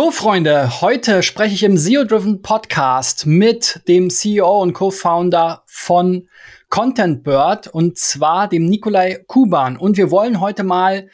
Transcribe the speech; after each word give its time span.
So, 0.00 0.10
Freunde, 0.10 0.80
heute 0.80 1.22
spreche 1.22 1.54
ich 1.54 1.62
im 1.62 1.76
SEO-Driven 1.76 2.40
Podcast 2.40 3.26
mit 3.26 3.82
dem 3.86 4.08
CEO 4.08 4.62
und 4.62 4.72
Co-Founder 4.72 5.62
von 5.66 6.26
Content 6.70 7.22
Bird 7.22 7.66
und 7.66 7.98
zwar 7.98 8.48
dem 8.48 8.64
Nikolai 8.64 9.22
Kuban. 9.26 9.76
Und 9.76 9.98
wir 9.98 10.10
wollen 10.10 10.40
heute 10.40 10.64
mal 10.64 11.10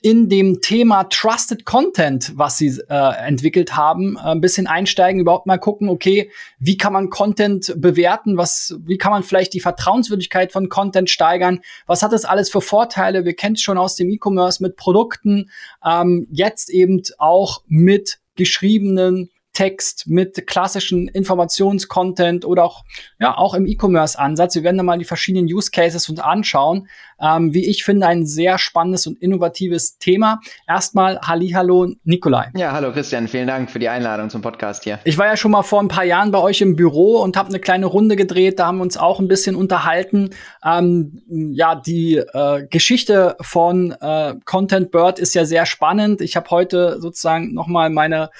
in 0.00 0.30
dem 0.30 0.62
Thema 0.62 1.04
Trusted 1.04 1.66
Content, 1.66 2.32
was 2.34 2.56
sie 2.56 2.80
äh, 2.88 3.26
entwickelt 3.26 3.76
haben, 3.76 4.16
äh, 4.16 4.30
ein 4.30 4.40
bisschen 4.40 4.66
einsteigen, 4.66 5.20
überhaupt 5.20 5.46
mal 5.46 5.58
gucken, 5.58 5.90
okay, 5.90 6.30
wie 6.58 6.78
kann 6.78 6.94
man 6.94 7.10
Content 7.10 7.74
bewerten, 7.76 8.38
was, 8.38 8.74
wie 8.86 8.96
kann 8.96 9.12
man 9.12 9.22
vielleicht 9.22 9.52
die 9.52 9.60
Vertrauenswürdigkeit 9.60 10.52
von 10.52 10.70
Content 10.70 11.10
steigern, 11.10 11.60
was 11.86 12.02
hat 12.02 12.12
das 12.12 12.24
alles 12.24 12.50
für 12.50 12.62
Vorteile? 12.62 13.26
Wir 13.26 13.34
kennen 13.34 13.56
es 13.56 13.60
schon 13.60 13.76
aus 13.76 13.96
dem 13.96 14.08
E-Commerce 14.08 14.62
mit 14.62 14.76
Produkten, 14.76 15.50
ähm, 15.84 16.26
jetzt 16.30 16.70
eben 16.70 17.02
auch 17.18 17.62
mit 17.68 18.19
geschriebenen 18.36 19.30
Text, 19.52 20.06
mit 20.06 20.46
klassischen 20.46 21.08
Informationscontent 21.08 22.44
oder 22.44 22.64
auch, 22.64 22.84
ja, 23.18 23.36
auch 23.36 23.54
im 23.54 23.66
E-Commerce-Ansatz. 23.66 24.54
Wir 24.54 24.62
werden 24.62 24.76
da 24.76 24.84
mal 24.84 24.98
die 24.98 25.04
verschiedenen 25.04 25.52
Use 25.52 25.70
Cases 25.70 26.08
uns 26.08 26.20
anschauen. 26.20 26.88
Ähm, 27.20 27.54
wie 27.54 27.68
ich 27.68 27.84
finde, 27.84 28.06
ein 28.06 28.26
sehr 28.26 28.58
spannendes 28.58 29.06
und 29.06 29.20
innovatives 29.20 29.98
Thema. 29.98 30.40
Erstmal 30.66 31.20
Hallihallo, 31.20 31.94
Nikolai. 32.04 32.50
Ja, 32.56 32.72
hallo 32.72 32.92
Christian, 32.92 33.28
vielen 33.28 33.46
Dank 33.46 33.70
für 33.70 33.78
die 33.78 33.88
Einladung 33.88 34.30
zum 34.30 34.42
Podcast 34.42 34.84
hier. 34.84 34.98
Ich 35.04 35.18
war 35.18 35.26
ja 35.26 35.36
schon 35.36 35.50
mal 35.50 35.62
vor 35.62 35.80
ein 35.80 35.88
paar 35.88 36.04
Jahren 36.04 36.30
bei 36.30 36.38
euch 36.38 36.60
im 36.60 36.76
Büro 36.76 37.20
und 37.20 37.36
habe 37.36 37.48
eine 37.48 37.60
kleine 37.60 37.86
Runde 37.86 38.16
gedreht. 38.16 38.58
Da 38.58 38.66
haben 38.66 38.78
wir 38.78 38.82
uns 38.82 38.96
auch 38.96 39.20
ein 39.20 39.28
bisschen 39.28 39.56
unterhalten. 39.56 40.30
Ähm, 40.64 41.22
ja, 41.28 41.74
die 41.74 42.16
äh, 42.16 42.66
Geschichte 42.68 43.36
von 43.40 43.92
äh, 44.00 44.34
Content 44.44 44.90
Bird 44.90 45.18
ist 45.18 45.34
ja 45.34 45.44
sehr 45.44 45.66
spannend. 45.66 46.20
Ich 46.20 46.36
habe 46.36 46.50
heute 46.50 47.00
sozusagen 47.00 47.54
noch 47.54 47.66
mal 47.66 47.90
meine 47.90 48.30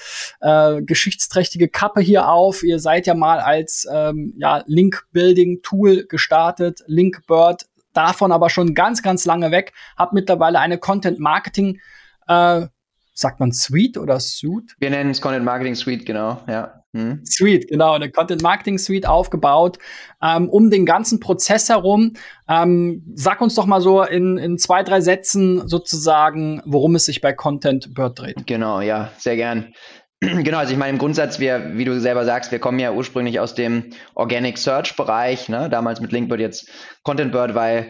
äh, 0.41 0.81
geschichtsträchtige 0.81 1.67
Kappe 1.67 2.01
hier 2.01 2.29
auf. 2.29 2.63
Ihr 2.63 2.79
seid 2.79 3.07
ja 3.07 3.13
mal 3.13 3.39
als 3.39 3.87
ähm, 3.91 4.33
ja, 4.37 4.63
Link-Building-Tool 4.65 6.05
gestartet, 6.07 6.81
Linkbird 6.87 7.65
davon 7.93 8.31
aber 8.31 8.49
schon 8.49 8.73
ganz, 8.73 9.01
ganz 9.01 9.25
lange 9.25 9.51
weg, 9.51 9.73
habe 9.97 10.15
mittlerweile 10.15 10.59
eine 10.59 10.77
Content 10.77 11.19
Marketing, 11.19 11.79
äh, 12.27 12.67
sagt 13.13 13.39
man 13.39 13.51
Suite 13.51 13.97
oder 13.97 14.19
Suite? 14.19 14.75
Wir 14.79 14.89
nennen 14.89 15.11
es 15.11 15.21
Content 15.21 15.45
Marketing 15.45 15.75
Suite, 15.75 16.05
genau, 16.05 16.41
ja. 16.47 16.81
Hm. 16.93 17.21
Suite, 17.23 17.69
genau, 17.69 17.93
eine 17.93 18.11
Content 18.11 18.41
Marketing 18.41 18.77
Suite 18.77 19.07
aufgebaut, 19.07 19.77
ähm, 20.21 20.49
um 20.49 20.69
den 20.69 20.85
ganzen 20.85 21.21
Prozess 21.21 21.69
herum. 21.69 22.13
Ähm, 22.49 23.03
sag 23.15 23.39
uns 23.39 23.55
doch 23.55 23.65
mal 23.65 23.79
so 23.79 24.03
in, 24.03 24.37
in 24.37 24.57
zwei, 24.57 24.83
drei 24.83 24.99
Sätzen 24.99 25.67
sozusagen, 25.69 26.61
worum 26.65 26.95
es 26.95 27.05
sich 27.05 27.21
bei 27.21 27.31
Content 27.31 27.93
Bird 27.93 28.19
dreht. 28.19 28.45
Genau, 28.45 28.81
ja, 28.81 29.09
sehr 29.17 29.37
gern. 29.37 29.73
Genau, 30.43 30.59
also 30.59 30.71
ich 30.71 30.77
meine 30.77 30.91
im 30.91 30.99
Grundsatz, 30.99 31.39
wir, 31.39 31.77
wie 31.77 31.85
du 31.85 31.99
selber 31.99 32.25
sagst, 32.25 32.51
wir 32.51 32.59
kommen 32.59 32.79
ja 32.79 32.91
ursprünglich 32.91 33.39
aus 33.39 33.55
dem 33.55 33.91
Organic 34.13 34.57
Search 34.57 34.95
Bereich, 34.95 35.49
ne? 35.49 35.69
damals 35.69 35.99
mit 35.99 36.11
Linkbird, 36.11 36.39
jetzt 36.39 36.69
Contentbird, 37.03 37.55
weil 37.55 37.89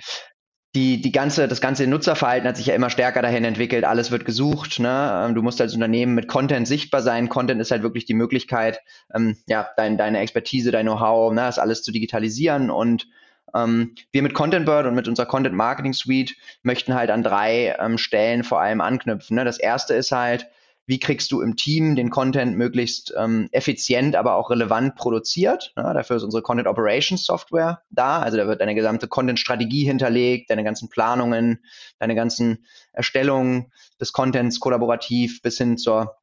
die, 0.74 1.02
die 1.02 1.12
ganze, 1.12 1.50
das 1.50 1.59
ganze 1.59 1.86
Nutzerverhalten 1.86 2.48
hat 2.48 2.56
sich 2.56 2.68
ja 2.68 2.76
immer 2.76 2.90
stärker 2.90 3.22
dahin 3.22 3.44
entwickelt, 3.44 3.84
alles 3.84 4.09
wird 4.09 4.24
gesucht, 4.24 4.80
ne? 4.80 5.26
Ähm, 5.26 5.36
du 5.36 5.42
musst 5.42 5.59
als 5.59 5.74
Unternehmen 5.74 6.16
mit 6.16 6.30
Content 6.30 6.66
sichtbar 6.66 7.02
sein. 7.02 7.28
Content 7.28 7.59
ist 7.59 7.72
halt 7.72 7.84
wirklich 7.84 8.06
die 8.06 8.14
Möglichkeit, 8.14 8.80
ähm, 9.14 9.36
ja, 9.48 9.68
dein, 9.76 9.98
deine 9.98 10.20
Expertise, 10.20 10.72
dein 10.72 10.86
Know-how, 10.86 11.34
ne, 11.34 11.42
das 11.42 11.59
alles 11.59 11.84
zu 11.84 11.92
digitalisieren 11.92 12.70
und 12.70 13.08
ähm, 13.54 13.96
wir 14.14 14.22
mit 14.22 14.34
Contentbird 14.34 14.86
und 14.86 14.96
mit 14.96 15.09
unserer 15.09 15.26
Content 15.26 15.56
Marketing 15.56 15.92
Suite 15.92 16.36
möchten 16.64 16.94
halt 16.94 17.09
an 17.09 17.22
drei 17.22 17.76
ähm, 17.78 17.98
Stellen 17.98 18.46
vor 18.46 18.62
allem 18.62 18.80
anknüpfen. 18.80 19.36
Ne? 19.36 19.44
Das 19.44 19.59
erste 19.59 19.94
ist 19.94 20.14
halt, 20.14 20.48
wie 20.86 21.00
kriegst 21.00 21.32
du 21.32 21.42
im 21.42 21.56
Team 21.56 21.96
den 21.96 22.10
Content 22.10 22.58
möglichst 22.58 23.14
ähm, 23.18 23.48
effizient, 23.52 24.16
aber 24.16 24.36
auch 24.36 24.50
relevant 24.50 24.96
produziert. 24.96 25.74
Ja, 25.78 25.94
dafür 25.94 26.18
ist 26.18 26.24
unsere 26.24 26.42
Content 26.42 26.68
Operations 26.68 27.24
Software 27.24 27.82
da. 27.90 28.20
Also 28.20 28.38
da 28.38 28.48
wird 28.48 28.62
deine 28.62 28.76
gesamte 28.76 29.08
Content-Strategie 29.08 29.86
hinterlegt, 29.86 30.50
deine 30.50 30.64
ganzen 30.64 30.90
Planungen, 30.90 31.64
deine 32.00 32.16
ganzen 32.16 32.66
Erstellungen 32.94 33.72
des 34.00 34.12
Contents 34.12 34.59
kollaborativ 34.59 35.41
bis 35.41 35.58
hin 35.58 35.78
zur 35.78 36.18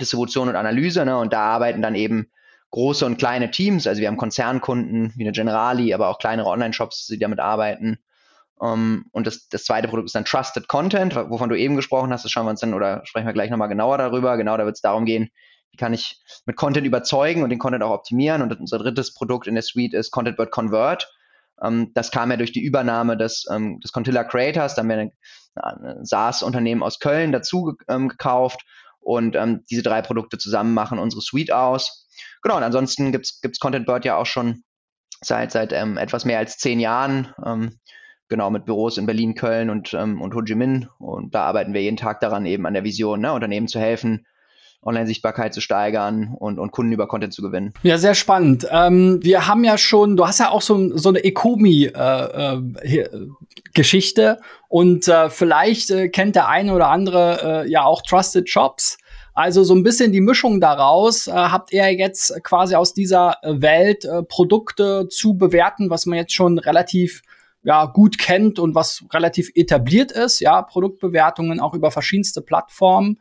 Distribution 0.00 0.48
und 0.48 0.56
Analyse. 0.56 1.04
Ne? 1.04 1.18
Und 1.18 1.32
da 1.32 1.42
arbeiten 1.42 1.82
dann 1.82 1.94
eben 1.94 2.30
große 2.70 3.04
und 3.04 3.18
kleine 3.18 3.50
Teams. 3.50 3.86
Also 3.86 4.00
wir 4.00 4.08
haben 4.08 4.16
Konzernkunden 4.16 5.12
wie 5.16 5.24
eine 5.24 5.32
Generali, 5.32 5.94
aber 5.94 6.08
auch 6.08 6.18
kleinere 6.18 6.48
Online-Shops, 6.48 7.06
die 7.06 7.18
damit 7.18 7.40
arbeiten. 7.40 7.98
Um, 8.58 8.70
ähm, 8.70 9.04
und 9.12 9.26
das, 9.26 9.48
das 9.48 9.64
zweite 9.64 9.86
Produkt 9.88 10.08
ist 10.08 10.14
dann 10.14 10.24
Trusted 10.24 10.66
Content, 10.66 11.14
wovon 11.14 11.48
du 11.48 11.56
eben 11.56 11.76
gesprochen 11.76 12.12
hast. 12.12 12.24
Das 12.24 12.32
schauen 12.32 12.46
wir 12.46 12.50
uns 12.50 12.60
dann 12.60 12.74
oder 12.74 13.02
sprechen 13.04 13.26
wir 13.26 13.32
gleich 13.32 13.50
nochmal 13.50 13.68
genauer 13.68 13.98
darüber. 13.98 14.36
Genau, 14.36 14.56
da 14.56 14.64
wird 14.64 14.76
es 14.76 14.82
darum 14.82 15.04
gehen, 15.04 15.30
wie 15.70 15.76
kann 15.76 15.92
ich 15.92 16.20
mit 16.44 16.56
Content 16.56 16.86
überzeugen 16.86 17.42
und 17.42 17.50
den 17.50 17.60
Content 17.60 17.84
auch 17.84 17.92
optimieren. 17.92 18.42
Und 18.42 18.58
unser 18.58 18.78
drittes 18.78 19.14
Produkt 19.14 19.46
in 19.46 19.54
der 19.54 19.62
Suite 19.62 19.94
ist 19.94 20.10
Content 20.10 20.38
Word 20.38 20.50
Convert. 20.50 21.12
Um, 21.56 21.68
ähm, 21.68 21.92
das 21.94 22.10
kam 22.10 22.30
ja 22.30 22.36
durch 22.36 22.52
die 22.52 22.62
Übernahme 22.62 23.16
des, 23.16 23.44
um, 23.46 23.56
ähm, 23.56 23.80
des 23.80 23.92
Contilla 23.92 24.24
Creators. 24.24 24.74
Da 24.74 24.82
haben 24.82 24.88
wir 24.88 24.98
ein, 24.98 25.12
SaaS-Unternehmen 26.02 26.84
aus 26.84 27.00
Köln 27.00 27.32
dazu 27.32 27.76
gekauft. 27.88 28.64
Und 29.00 29.36
diese 29.70 29.82
drei 29.82 30.02
Produkte 30.02 30.38
zusammen 30.38 30.72
machen 30.72 31.00
unsere 31.00 31.20
Suite 31.20 31.50
aus. 31.50 32.06
Genau, 32.42 32.58
und 32.58 32.62
ansonsten 32.62 33.10
gibt 33.10 33.26
es 33.26 33.58
Content 33.58 33.86
Bird 33.86 34.04
ja 34.04 34.16
auch 34.16 34.26
schon 34.26 34.62
seit, 35.20 35.50
seit 35.50 35.72
etwas 35.72 36.24
mehr 36.24 36.38
als 36.38 36.58
zehn 36.58 36.78
Jahren 36.78 37.34
genau, 38.28 38.50
mit 38.50 38.64
Büros 38.64 38.98
in 38.98 39.06
Berlin, 39.06 39.34
Köln 39.34 39.70
und, 39.70 39.94
ähm, 39.94 40.20
und 40.20 40.34
Ho 40.34 40.42
Chi 40.42 40.54
Minh. 40.54 40.88
Und 40.98 41.34
da 41.34 41.44
arbeiten 41.44 41.74
wir 41.74 41.82
jeden 41.82 41.96
Tag 41.96 42.20
daran, 42.20 42.46
eben 42.46 42.66
an 42.66 42.74
der 42.74 42.84
Vision, 42.84 43.20
ne, 43.20 43.32
Unternehmen 43.32 43.68
zu 43.68 43.80
helfen, 43.80 44.26
Online-Sichtbarkeit 44.82 45.54
zu 45.54 45.60
steigern 45.60 46.34
und, 46.38 46.58
und 46.58 46.70
Kunden 46.70 46.92
über 46.92 47.08
Content 47.08 47.34
zu 47.34 47.42
gewinnen. 47.42 47.74
Ja, 47.82 47.98
sehr 47.98 48.14
spannend. 48.14 48.66
Ähm, 48.70 49.18
wir 49.22 49.48
haben 49.48 49.64
ja 49.64 49.76
schon, 49.76 50.16
du 50.16 50.24
hast 50.26 50.38
ja 50.38 50.50
auch 50.50 50.62
so, 50.62 50.96
so 50.96 51.08
eine 51.08 51.24
Ecomi-Geschichte 51.24 54.22
äh, 54.22 54.32
äh, 54.32 54.36
und 54.68 55.08
äh, 55.08 55.30
vielleicht 55.30 55.90
äh, 55.90 56.08
kennt 56.08 56.36
der 56.36 56.48
eine 56.48 56.74
oder 56.74 56.88
andere 56.88 57.64
äh, 57.64 57.70
ja 57.70 57.82
auch 57.84 58.02
Trusted 58.02 58.48
Shops. 58.48 58.98
Also 59.34 59.62
so 59.62 59.74
ein 59.74 59.84
bisschen 59.84 60.12
die 60.12 60.20
Mischung 60.20 60.60
daraus. 60.60 61.26
Äh, 61.26 61.32
habt 61.32 61.72
ihr 61.72 61.92
jetzt 61.92 62.32
quasi 62.44 62.76
aus 62.76 62.94
dieser 62.94 63.36
Welt 63.42 64.04
äh, 64.04 64.22
Produkte 64.22 65.08
zu 65.08 65.34
bewerten, 65.34 65.90
was 65.90 66.06
man 66.06 66.18
jetzt 66.18 66.32
schon 66.32 66.58
relativ 66.58 67.22
ja, 67.62 67.86
gut 67.86 68.18
kennt 68.18 68.58
und 68.58 68.74
was 68.74 69.04
relativ 69.12 69.50
etabliert 69.54 70.12
ist, 70.12 70.40
ja, 70.40 70.62
Produktbewertungen 70.62 71.60
auch 71.60 71.74
über 71.74 71.90
verschiedenste 71.90 72.40
Plattformen, 72.40 73.18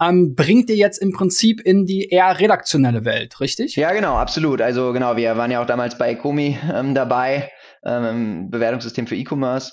ähm, 0.00 0.34
bringt 0.34 0.70
ihr 0.70 0.76
jetzt 0.76 0.98
im 0.98 1.12
Prinzip 1.12 1.60
in 1.60 1.84
die 1.84 2.08
eher 2.08 2.38
redaktionelle 2.38 3.04
Welt, 3.04 3.40
richtig? 3.40 3.76
Ja, 3.76 3.92
genau, 3.92 4.16
absolut. 4.16 4.62
Also 4.62 4.92
genau, 4.92 5.16
wir 5.16 5.36
waren 5.36 5.50
ja 5.50 5.62
auch 5.62 5.66
damals 5.66 5.98
bei 5.98 6.14
Komi 6.14 6.58
ähm, 6.72 6.94
dabei, 6.94 7.50
ähm, 7.84 8.50
Bewertungssystem 8.50 9.06
für 9.06 9.16
E-Commerce. 9.16 9.72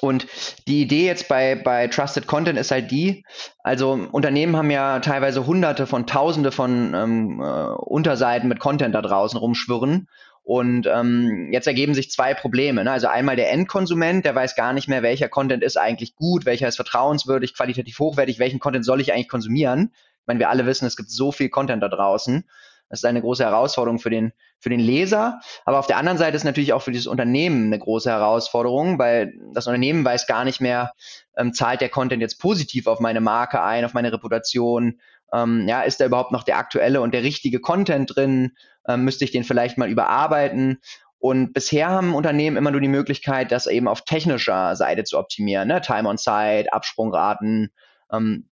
Und 0.00 0.26
die 0.66 0.82
Idee 0.82 1.06
jetzt 1.06 1.28
bei, 1.28 1.54
bei 1.54 1.86
Trusted 1.86 2.26
Content 2.26 2.58
ist 2.58 2.72
halt 2.72 2.90
die, 2.90 3.24
also 3.62 3.92
Unternehmen 4.10 4.56
haben 4.56 4.70
ja 4.70 4.98
teilweise 4.98 5.46
hunderte 5.46 5.86
von 5.86 6.08
tausende 6.08 6.50
von 6.50 6.92
ähm, 6.92 7.40
äh, 7.40 7.44
Unterseiten 7.44 8.48
mit 8.48 8.58
Content 8.58 8.96
da 8.96 9.02
draußen 9.02 9.38
rumschwirren. 9.38 10.08
Und 10.44 10.88
ähm, 10.92 11.50
jetzt 11.52 11.68
ergeben 11.68 11.94
sich 11.94 12.10
zwei 12.10 12.34
Probleme. 12.34 12.82
Ne? 12.82 12.90
Also 12.90 13.06
einmal 13.06 13.36
der 13.36 13.52
Endkonsument, 13.52 14.24
der 14.24 14.34
weiß 14.34 14.56
gar 14.56 14.72
nicht 14.72 14.88
mehr, 14.88 15.02
welcher 15.02 15.28
Content 15.28 15.62
ist 15.62 15.76
eigentlich 15.76 16.16
gut, 16.16 16.46
welcher 16.46 16.66
ist 16.66 16.76
vertrauenswürdig, 16.76 17.54
qualitativ 17.54 17.98
hochwertig, 17.98 18.38
welchen 18.40 18.58
Content 18.58 18.84
soll 18.84 19.00
ich 19.00 19.12
eigentlich 19.12 19.28
konsumieren. 19.28 19.92
Ich 19.94 20.26
meine, 20.26 20.40
wir 20.40 20.50
alle 20.50 20.66
wissen, 20.66 20.86
es 20.86 20.96
gibt 20.96 21.10
so 21.10 21.30
viel 21.30 21.48
Content 21.48 21.82
da 21.82 21.88
draußen. 21.88 22.44
Das 22.88 23.00
ist 23.00 23.04
eine 23.06 23.22
große 23.22 23.44
Herausforderung 23.44 23.98
für 24.00 24.10
den, 24.10 24.32
für 24.58 24.68
den 24.68 24.80
Leser. 24.80 25.40
Aber 25.64 25.78
auf 25.78 25.86
der 25.86 25.96
anderen 25.96 26.18
Seite 26.18 26.36
ist 26.36 26.44
natürlich 26.44 26.74
auch 26.74 26.82
für 26.82 26.92
dieses 26.92 27.06
Unternehmen 27.06 27.66
eine 27.66 27.78
große 27.78 28.10
Herausforderung, 28.10 28.98
weil 28.98 29.32
das 29.54 29.66
Unternehmen 29.66 30.04
weiß 30.04 30.26
gar 30.26 30.44
nicht 30.44 30.60
mehr, 30.60 30.92
ähm, 31.36 31.54
zahlt 31.54 31.80
der 31.80 31.88
Content 31.88 32.20
jetzt 32.20 32.38
positiv 32.38 32.88
auf 32.88 33.00
meine 33.00 33.22
Marke 33.22 33.62
ein, 33.62 33.84
auf 33.84 33.94
meine 33.94 34.12
Reputation, 34.12 35.00
ähm, 35.32 35.66
ja, 35.66 35.82
ist 35.82 36.00
da 36.00 36.06
überhaupt 36.06 36.32
noch 36.32 36.42
der 36.42 36.58
aktuelle 36.58 37.00
und 37.00 37.14
der 37.14 37.22
richtige 37.22 37.60
Content 37.60 38.14
drin? 38.14 38.52
Ähm, 38.86 39.04
müsste 39.04 39.24
ich 39.24 39.30
den 39.30 39.44
vielleicht 39.44 39.78
mal 39.78 39.90
überarbeiten? 39.90 40.80
Und 41.18 41.52
bisher 41.52 41.88
haben 41.88 42.14
Unternehmen 42.14 42.56
immer 42.56 42.72
nur 42.72 42.80
die 42.80 42.88
Möglichkeit, 42.88 43.52
das 43.52 43.66
eben 43.68 43.86
auf 43.86 44.04
technischer 44.04 44.74
Seite 44.74 45.04
zu 45.04 45.18
optimieren, 45.18 45.68
ne? 45.68 45.80
Time 45.80 46.08
on 46.08 46.18
Site, 46.18 46.72
Absprungraten, 46.72 47.70
ähm, 48.10 48.48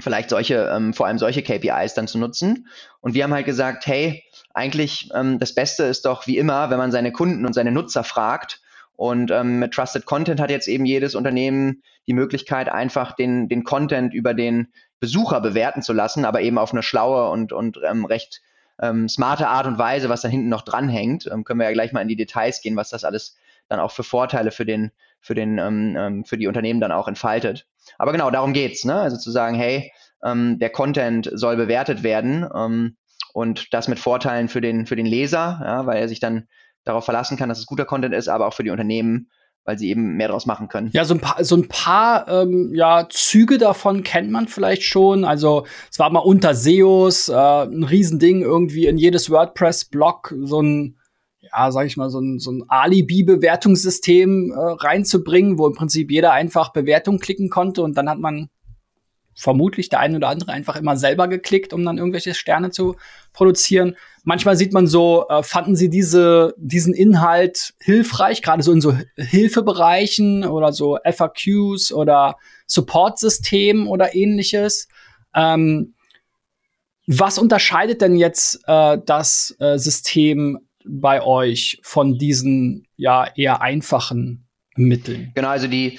vielleicht 0.00 0.30
solche, 0.30 0.68
ähm, 0.74 0.94
vor 0.94 1.06
allem 1.06 1.18
solche 1.18 1.42
KPIs 1.42 1.94
dann 1.94 2.08
zu 2.08 2.18
nutzen. 2.18 2.68
Und 3.00 3.14
wir 3.14 3.24
haben 3.24 3.34
halt 3.34 3.46
gesagt, 3.46 3.86
hey, 3.86 4.24
eigentlich 4.52 5.10
ähm, 5.14 5.38
das 5.38 5.54
Beste 5.54 5.84
ist 5.84 6.06
doch 6.06 6.26
wie 6.26 6.38
immer, 6.38 6.70
wenn 6.70 6.78
man 6.78 6.92
seine 6.92 7.12
Kunden 7.12 7.46
und 7.46 7.52
seine 7.52 7.70
Nutzer 7.72 8.04
fragt. 8.04 8.60
Und 8.96 9.30
ähm, 9.30 9.60
mit 9.60 9.72
Trusted 9.72 10.04
Content 10.04 10.40
hat 10.40 10.50
jetzt 10.50 10.66
eben 10.66 10.84
jedes 10.84 11.14
Unternehmen 11.14 11.82
die 12.08 12.14
Möglichkeit, 12.14 12.68
einfach 12.68 13.12
den, 13.12 13.48
den 13.48 13.62
Content 13.62 14.12
über 14.12 14.34
den 14.34 14.72
Besucher 14.98 15.40
bewerten 15.40 15.82
zu 15.82 15.92
lassen, 15.92 16.24
aber 16.24 16.40
eben 16.40 16.58
auf 16.58 16.72
eine 16.72 16.82
schlaue 16.82 17.30
und, 17.30 17.52
und 17.52 17.78
ähm, 17.88 18.04
recht 18.04 18.40
ähm, 18.80 19.08
smarte 19.08 19.48
Art 19.48 19.66
und 19.66 19.78
Weise, 19.78 20.08
was 20.08 20.22
dann 20.22 20.30
hinten 20.30 20.48
noch 20.48 20.62
dranhängt. 20.62 21.28
Ähm, 21.30 21.44
können 21.44 21.60
wir 21.60 21.66
ja 21.66 21.72
gleich 21.72 21.92
mal 21.92 22.02
in 22.02 22.08
die 22.08 22.16
Details 22.16 22.60
gehen, 22.60 22.76
was 22.76 22.90
das 22.90 23.04
alles 23.04 23.36
dann 23.68 23.80
auch 23.80 23.90
für 23.90 24.02
Vorteile 24.02 24.50
für 24.50 24.64
den, 24.64 24.90
für 25.20 25.34
den, 25.34 25.58
ähm, 25.58 25.96
ähm 25.96 26.24
für 26.24 26.38
die 26.38 26.46
Unternehmen 26.46 26.80
dann 26.80 26.92
auch 26.92 27.08
entfaltet. 27.08 27.66
Aber 27.98 28.12
genau, 28.12 28.30
darum 28.30 28.52
geht's, 28.52 28.84
ne? 28.84 28.94
Also 28.94 29.16
zu 29.16 29.30
sagen, 29.30 29.56
hey, 29.56 29.92
ähm, 30.24 30.58
der 30.58 30.70
Content 30.70 31.30
soll 31.32 31.56
bewertet 31.56 32.02
werden 32.02 32.48
ähm, 32.54 32.96
und 33.32 33.72
das 33.72 33.88
mit 33.88 33.98
Vorteilen 33.98 34.48
für 34.48 34.60
den, 34.60 34.86
für 34.86 34.96
den 34.96 35.06
Leser, 35.06 35.60
ja, 35.62 35.86
weil 35.86 35.98
er 35.98 36.08
sich 36.08 36.20
dann 36.20 36.48
darauf 36.84 37.04
verlassen 37.04 37.36
kann, 37.36 37.48
dass 37.48 37.58
es 37.58 37.66
guter 37.66 37.84
Content 37.84 38.14
ist, 38.14 38.28
aber 38.28 38.46
auch 38.46 38.54
für 38.54 38.64
die 38.64 38.70
Unternehmen, 38.70 39.30
weil 39.64 39.78
sie 39.78 39.90
eben 39.90 40.16
mehr 40.16 40.28
daraus 40.28 40.46
machen 40.46 40.68
können. 40.68 40.90
Ja, 40.92 41.04
so 41.04 41.14
ein 41.14 41.20
paar, 41.20 41.44
so 41.44 41.56
ein 41.56 41.68
paar 41.68 42.26
ähm, 42.28 42.74
ja, 42.74 43.06
Züge 43.10 43.58
davon 43.58 44.02
kennt 44.02 44.30
man 44.30 44.48
vielleicht 44.48 44.82
schon. 44.82 45.24
Also 45.24 45.66
es 45.90 45.98
war 45.98 46.10
mal 46.10 46.20
unter 46.20 46.54
SEOs 46.54 47.28
äh, 47.28 47.34
ein 47.34 47.84
Riesending, 47.84 48.42
irgendwie 48.42 48.86
in 48.86 48.96
jedes 48.96 49.30
WordPress-Blog 49.30 50.34
so 50.42 50.62
ein 50.62 50.98
ja, 51.52 51.70
sag 51.70 51.86
ich 51.86 51.96
mal, 51.96 52.10
so 52.10 52.20
ein, 52.20 52.38
so 52.38 52.50
ein 52.50 52.64
Alibi-Bewertungssystem 52.68 54.52
äh, 54.52 54.56
reinzubringen, 54.56 55.58
wo 55.58 55.66
im 55.66 55.74
Prinzip 55.74 56.10
jeder 56.10 56.32
einfach 56.32 56.72
Bewertung 56.72 57.18
klicken 57.18 57.48
konnte 57.48 57.82
und 57.82 57.96
dann 57.96 58.08
hat 58.08 58.18
man 58.18 58.48
vermutlich 59.38 59.88
der 59.88 60.00
eine 60.00 60.16
oder 60.16 60.28
andere 60.28 60.50
einfach 60.50 60.74
immer 60.74 60.96
selber 60.96 61.28
geklickt, 61.28 61.72
um 61.72 61.84
dann 61.84 61.96
irgendwelche 61.96 62.34
Sterne 62.34 62.70
zu 62.70 62.96
produzieren. 63.32 63.96
Manchmal 64.24 64.56
sieht 64.56 64.72
man 64.72 64.88
so, 64.88 65.26
äh, 65.28 65.44
fanden 65.44 65.76
sie 65.76 65.88
diese, 65.88 66.54
diesen 66.58 66.92
Inhalt 66.92 67.74
hilfreich, 67.80 68.42
gerade 68.42 68.64
so 68.64 68.72
in 68.72 68.80
so 68.80 68.94
Hilfebereichen 69.16 70.44
oder 70.44 70.72
so 70.72 70.98
FAQs 71.04 71.92
oder 71.92 72.36
Support-Systemen 72.66 73.86
oder 73.86 74.14
ähnliches. 74.14 74.88
Ähm, 75.34 75.94
was 77.06 77.38
unterscheidet 77.38 78.02
denn 78.02 78.16
jetzt 78.16 78.60
äh, 78.66 78.98
das 79.06 79.54
äh, 79.60 79.78
System 79.78 80.58
bei 80.84 81.22
euch 81.22 81.78
von 81.82 82.18
diesen 82.18 82.88
ja 82.96 83.28
eher 83.36 83.62
einfachen 83.62 84.48
Mitteln? 84.74 85.30
Genau, 85.34 85.48
also 85.48 85.68
die, 85.68 85.98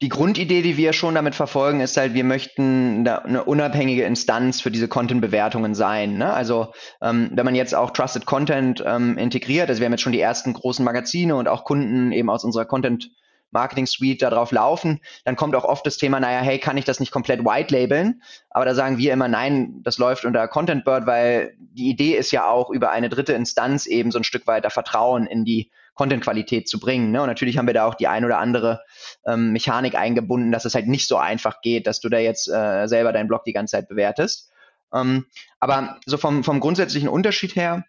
die 0.00 0.08
Grundidee, 0.08 0.62
die 0.62 0.76
wir 0.76 0.92
schon 0.92 1.16
damit 1.16 1.34
verfolgen, 1.34 1.80
ist 1.80 1.96
halt, 1.96 2.14
wir 2.14 2.22
möchten 2.22 3.06
eine 3.06 3.42
unabhängige 3.44 4.04
Instanz 4.04 4.60
für 4.60 4.70
diese 4.70 4.86
Content-Bewertungen 4.86 5.74
sein. 5.74 6.18
Ne? 6.18 6.32
Also 6.32 6.72
ähm, 7.02 7.30
wenn 7.32 7.44
man 7.44 7.56
jetzt 7.56 7.74
auch 7.74 7.90
Trusted 7.90 8.24
Content 8.24 8.82
ähm, 8.86 9.18
integriert, 9.18 9.68
also 9.68 9.80
wir 9.80 9.86
haben 9.86 9.92
jetzt 9.92 10.02
schon 10.02 10.12
die 10.12 10.20
ersten 10.20 10.52
großen 10.52 10.84
Magazine 10.84 11.34
und 11.34 11.48
auch 11.48 11.64
Kunden 11.64 12.12
eben 12.12 12.30
aus 12.30 12.44
unserer 12.44 12.64
Content 12.64 13.10
Marketing 13.50 13.86
Suite 13.86 14.22
darauf 14.22 14.52
laufen, 14.52 15.00
dann 15.24 15.34
kommt 15.34 15.56
auch 15.56 15.64
oft 15.64 15.84
das 15.86 15.96
Thema, 15.96 16.20
naja, 16.20 16.40
hey, 16.40 16.58
kann 16.58 16.76
ich 16.76 16.84
das 16.84 17.00
nicht 17.00 17.10
komplett 17.10 17.44
white 17.44 17.74
labeln? 17.74 18.22
Aber 18.50 18.66
da 18.66 18.74
sagen 18.74 18.98
wir 18.98 19.12
immer, 19.12 19.26
nein, 19.26 19.80
das 19.82 19.98
läuft 19.98 20.24
unter 20.24 20.46
Content 20.48 20.84
Bird, 20.84 21.06
weil 21.06 21.54
die 21.58 21.88
Idee 21.88 22.12
ist 22.12 22.30
ja 22.30 22.46
auch, 22.48 22.70
über 22.70 22.90
eine 22.90 23.08
dritte 23.08 23.32
Instanz 23.32 23.86
eben 23.86 24.10
so 24.10 24.18
ein 24.18 24.24
Stück 24.24 24.46
weiter 24.46 24.70
Vertrauen 24.70 25.26
in 25.26 25.44
die 25.44 25.70
Content-Qualität 25.98 26.68
zu 26.68 26.78
bringen. 26.78 27.10
Ne? 27.10 27.20
Und 27.20 27.26
natürlich 27.26 27.58
haben 27.58 27.66
wir 27.66 27.74
da 27.74 27.84
auch 27.84 27.96
die 27.96 28.06
ein 28.06 28.24
oder 28.24 28.38
andere 28.38 28.82
ähm, 29.26 29.50
Mechanik 29.52 29.96
eingebunden, 29.96 30.52
dass 30.52 30.64
es 30.64 30.76
halt 30.76 30.86
nicht 30.86 31.08
so 31.08 31.16
einfach 31.16 31.60
geht, 31.60 31.88
dass 31.88 31.98
du 31.98 32.08
da 32.08 32.18
jetzt 32.18 32.48
äh, 32.48 32.86
selber 32.86 33.12
deinen 33.12 33.26
Blog 33.26 33.44
die 33.44 33.52
ganze 33.52 33.72
Zeit 33.72 33.88
bewertest. 33.88 34.50
Ähm, 34.94 35.26
aber 35.58 35.98
so 36.06 36.16
vom, 36.16 36.44
vom 36.44 36.60
grundsätzlichen 36.60 37.08
Unterschied 37.08 37.56
her, 37.56 37.84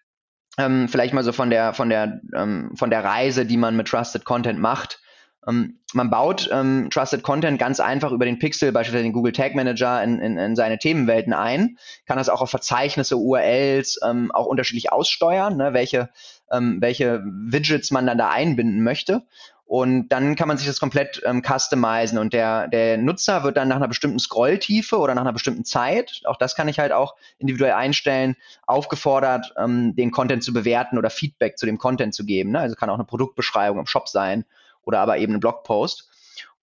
ähm, 0.57 0.89
vielleicht 0.89 1.13
mal 1.13 1.23
so 1.23 1.31
von 1.31 1.51
der, 1.51 1.73
von 1.73 1.89
der, 1.89 2.19
ähm, 2.35 2.71
von 2.75 2.89
der 2.89 3.03
Reise, 3.03 3.45
die 3.45 3.57
man 3.57 3.77
mit 3.77 3.87
Trusted 3.87 4.25
Content 4.25 4.59
macht, 4.59 4.99
ähm, 5.47 5.79
man 5.93 6.09
baut 6.09 6.49
ähm, 6.51 6.89
Trusted 6.91 7.21
Content 7.21 7.59
ganz 7.59 7.79
einfach 7.79 8.11
über 8.11 8.25
den 8.25 8.39
Pixel, 8.39 8.71
beispielsweise 8.71 9.03
den 9.03 9.13
Google 9.13 9.33
Tag 9.33 9.53
Manager, 9.53 10.03
in, 10.03 10.19
in, 10.19 10.37
in 10.37 10.55
seine 10.55 10.79
Themenwelten 10.79 11.31
ein, 11.31 11.77
kann 12.07 12.17
das 12.17 12.27
auch 12.27 12.41
auf 12.41 12.49
Verzeichnisse, 12.49 13.17
URLs 13.17 13.99
auch 14.01 14.47
unterschiedlich 14.47 14.91
aussteuern, 14.91 15.55
ne, 15.55 15.73
welche, 15.73 16.09
ähm, 16.51 16.77
welche 16.79 17.23
Widgets 17.25 17.91
man 17.91 18.07
dann 18.07 18.17
da 18.17 18.29
einbinden 18.29 18.83
möchte. 18.83 19.23
Und 19.69 20.09
dann 20.09 20.35
kann 20.35 20.47
man 20.47 20.57
sich 20.57 20.65
das 20.65 20.79
komplett 20.79 21.21
ähm, 21.25 21.43
customizen 21.43 22.17
und 22.17 22.33
der, 22.33 22.67
der 22.69 22.97
Nutzer 22.97 23.43
wird 23.43 23.55
dann 23.55 23.67
nach 23.67 23.75
einer 23.75 23.87
bestimmten 23.87 24.17
Scrolltiefe 24.17 24.97
oder 24.97 25.13
nach 25.13 25.21
einer 25.21 25.31
bestimmten 25.31 25.63
Zeit, 25.63 26.23
auch 26.25 26.37
das 26.37 26.55
kann 26.55 26.67
ich 26.67 26.79
halt 26.79 26.91
auch 26.91 27.15
individuell 27.37 27.73
einstellen, 27.73 28.35
aufgefordert, 28.65 29.53
ähm, 29.59 29.95
den 29.95 30.09
Content 30.09 30.43
zu 30.43 30.53
bewerten 30.53 30.97
oder 30.97 31.11
Feedback 31.11 31.59
zu 31.59 31.67
dem 31.67 31.77
Content 31.77 32.15
zu 32.15 32.25
geben. 32.25 32.49
Ne? 32.49 32.59
Also 32.61 32.75
kann 32.75 32.89
auch 32.89 32.95
eine 32.95 33.03
Produktbeschreibung 33.03 33.77
im 33.77 33.85
Shop 33.85 34.09
sein 34.09 34.43
oder 34.85 35.01
aber 35.01 35.19
eben 35.19 35.33
einen 35.33 35.39
Blogpost. 35.39 36.09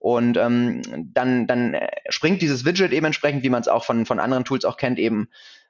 Und 0.00 0.36
ähm, 0.36 0.82
dann, 1.14 1.46
dann 1.46 1.76
springt 2.08 2.42
dieses 2.42 2.64
Widget 2.64 2.92
eben 2.92 3.06
entsprechend, 3.06 3.44
wie 3.44 3.50
man 3.50 3.60
es 3.60 3.68
auch 3.68 3.84
von, 3.84 4.04
von 4.04 4.18
anderen 4.18 4.44
Tools 4.44 4.64
auch 4.64 4.78
kennt, 4.78 4.98
eben 4.98 5.28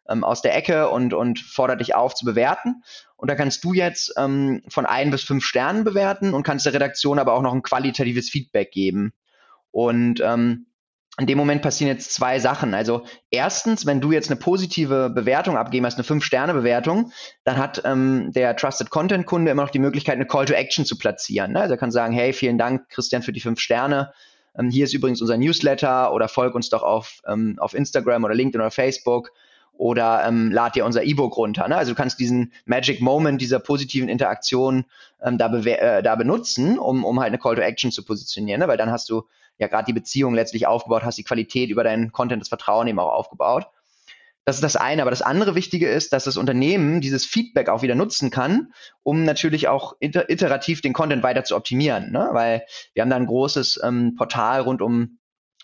ähm, 0.09 0.25
aus 0.25 0.43
der 0.43 0.57
Ecke 0.57 0.89
und, 0.91 1.15
und 1.15 1.41
fordert 1.41 1.81
dich 1.81 1.95
auf 1.95 2.15
zu 2.15 2.25
bewerten. 2.25 2.83
Und 3.17 3.31
da 3.31 3.35
kannst 3.35 3.65
du 3.65 3.73
jetzt 3.73 4.15
ähm, 4.17 4.63
von 4.69 4.87
ein 4.87 5.11
bis 5.11 5.23
fünf 5.23 5.45
Sternen 5.45 5.85
bewerten 5.85 6.35
und 6.35 6.43
kannst 6.43 6.67
der 6.67 6.75
Redaktion 6.75 7.19
aber 7.19 7.33
auch 7.33 7.43
noch 7.43 7.55
ein 7.55 7.63
qualitatives 7.63 8.31
Feedback 8.31 8.71
geben. 8.71 9.13
Und 9.71 10.21
ähm, 10.21 10.67
in 11.19 11.27
dem 11.27 11.39
Moment 11.39 11.63
passieren 11.63 11.91
jetzt 11.91 12.13
zwei 12.13 12.39
Sachen. 12.39 12.75
Also 12.75 13.07
erstens, 13.31 13.87
wenn 13.87 14.03
du 14.03 14.13
jetzt 14.13 14.31
eine 14.31 14.39
positive 14.39 15.09
Bewertung 15.09 15.57
abgeben 15.57 15.87
hast, 15.87 15.95
eine 15.95 16.05
Fünf-Sterne-Bewertung, 16.05 17.11
dann 17.45 17.57
hat 17.57 17.81
ähm, 17.87 18.33
der 18.33 18.55
Trusted 18.55 18.91
Content-Kunde 18.91 19.51
immer 19.51 19.63
noch 19.63 19.71
die 19.71 19.79
Möglichkeit, 19.79 20.17
eine 20.17 20.27
Call 20.27 20.45
to 20.45 20.53
Action 20.53 20.85
zu 20.85 20.99
platzieren. 20.99 21.53
Ne? 21.53 21.61
Also 21.61 21.75
er 21.75 21.79
kann 21.79 21.91
sagen, 21.91 22.13
hey, 22.13 22.35
vielen 22.35 22.59
Dank, 22.59 22.91
Christian, 22.91 23.23
für 23.23 23.33
die 23.33 23.41
fünf 23.41 23.61
Sterne. 23.61 24.13
Ähm, 24.59 24.69
hier 24.69 24.85
ist 24.85 24.93
übrigens 24.93 25.23
unser 25.23 25.39
Newsletter 25.39 26.13
oder 26.13 26.29
folg 26.29 26.55
uns 26.55 26.69
doch 26.69 26.83
auf, 26.83 27.21
ähm, 27.27 27.57
auf 27.59 27.73
Instagram 27.73 28.25
oder 28.25 28.35
LinkedIn 28.35 28.61
oder 28.61 28.71
Facebook 28.71 29.33
oder 29.79 30.25
ähm, 30.27 30.51
lad 30.51 30.75
dir 30.75 30.85
unser 30.85 31.05
E-Book 31.05 31.37
runter. 31.37 31.69
Ne? 31.69 31.77
Also 31.77 31.93
du 31.93 31.97
kannst 31.97 32.19
diesen 32.19 32.53
Magic 32.65 33.01
Moment 33.01 33.41
dieser 33.41 33.59
positiven 33.59 34.09
Interaktion 34.09 34.85
ähm, 35.23 35.39
da, 35.39 35.53
äh, 35.55 36.03
da 36.03 36.15
benutzen, 36.17 36.79
um, 36.79 37.05
um 37.05 37.21
halt 37.21 37.29
eine 37.29 37.39
Call 37.39 37.57
to 37.57 37.63
Action 37.63 37.93
zu 37.93 38.05
positionieren, 38.05 38.61
ne? 38.61 38.69
weil 38.69 38.77
dann 38.77 38.91
hast 38.91 39.09
du 39.09 39.25
ja 39.59 39.69
gerade 39.69 39.87
die 39.87 39.93
Beziehung 39.93 40.35
letztlich 40.35 40.67
aufgebaut, 40.67 41.05
hast 41.05 41.19
die 41.19 41.25
Qualität 41.25 41.71
über 41.71 41.85
deinen 41.85 42.13
Content, 42.13 42.43
das 42.43 42.49
Vertrauen 42.49 42.87
eben 42.87 42.99
auch 42.99 43.13
aufgebaut. 43.13 43.67
Das 44.45 44.57
ist 44.57 44.63
das 44.63 44.77
eine. 44.77 45.03
Aber 45.03 45.11
das 45.11 45.23
andere 45.23 45.57
Wichtige 45.57 45.89
ist, 45.89 46.13
dass 46.13 46.25
das 46.25 46.37
Unternehmen 46.37 47.01
dieses 47.01 47.27
Feedback 47.27 47.69
auch 47.69 47.83
wieder 47.83 47.97
nutzen 47.97 48.31
kann, 48.31 48.73
um 49.03 49.25
natürlich 49.25 49.67
auch 49.67 49.97
iterativ 49.99 50.81
den 50.83 50.93
Content 50.93 51.25
weiter 51.25 51.43
zu 51.43 51.57
optimieren. 51.57 52.13
Ne? 52.13 52.29
Weil 52.31 52.65
wir 52.95 53.03
haben 53.03 53.11
da 53.11 53.17
ein 53.17 53.27
großes 53.27 53.81
ähm, 53.83 54.15
Portal 54.15 54.61
rund 54.61 54.83
um 54.83 55.19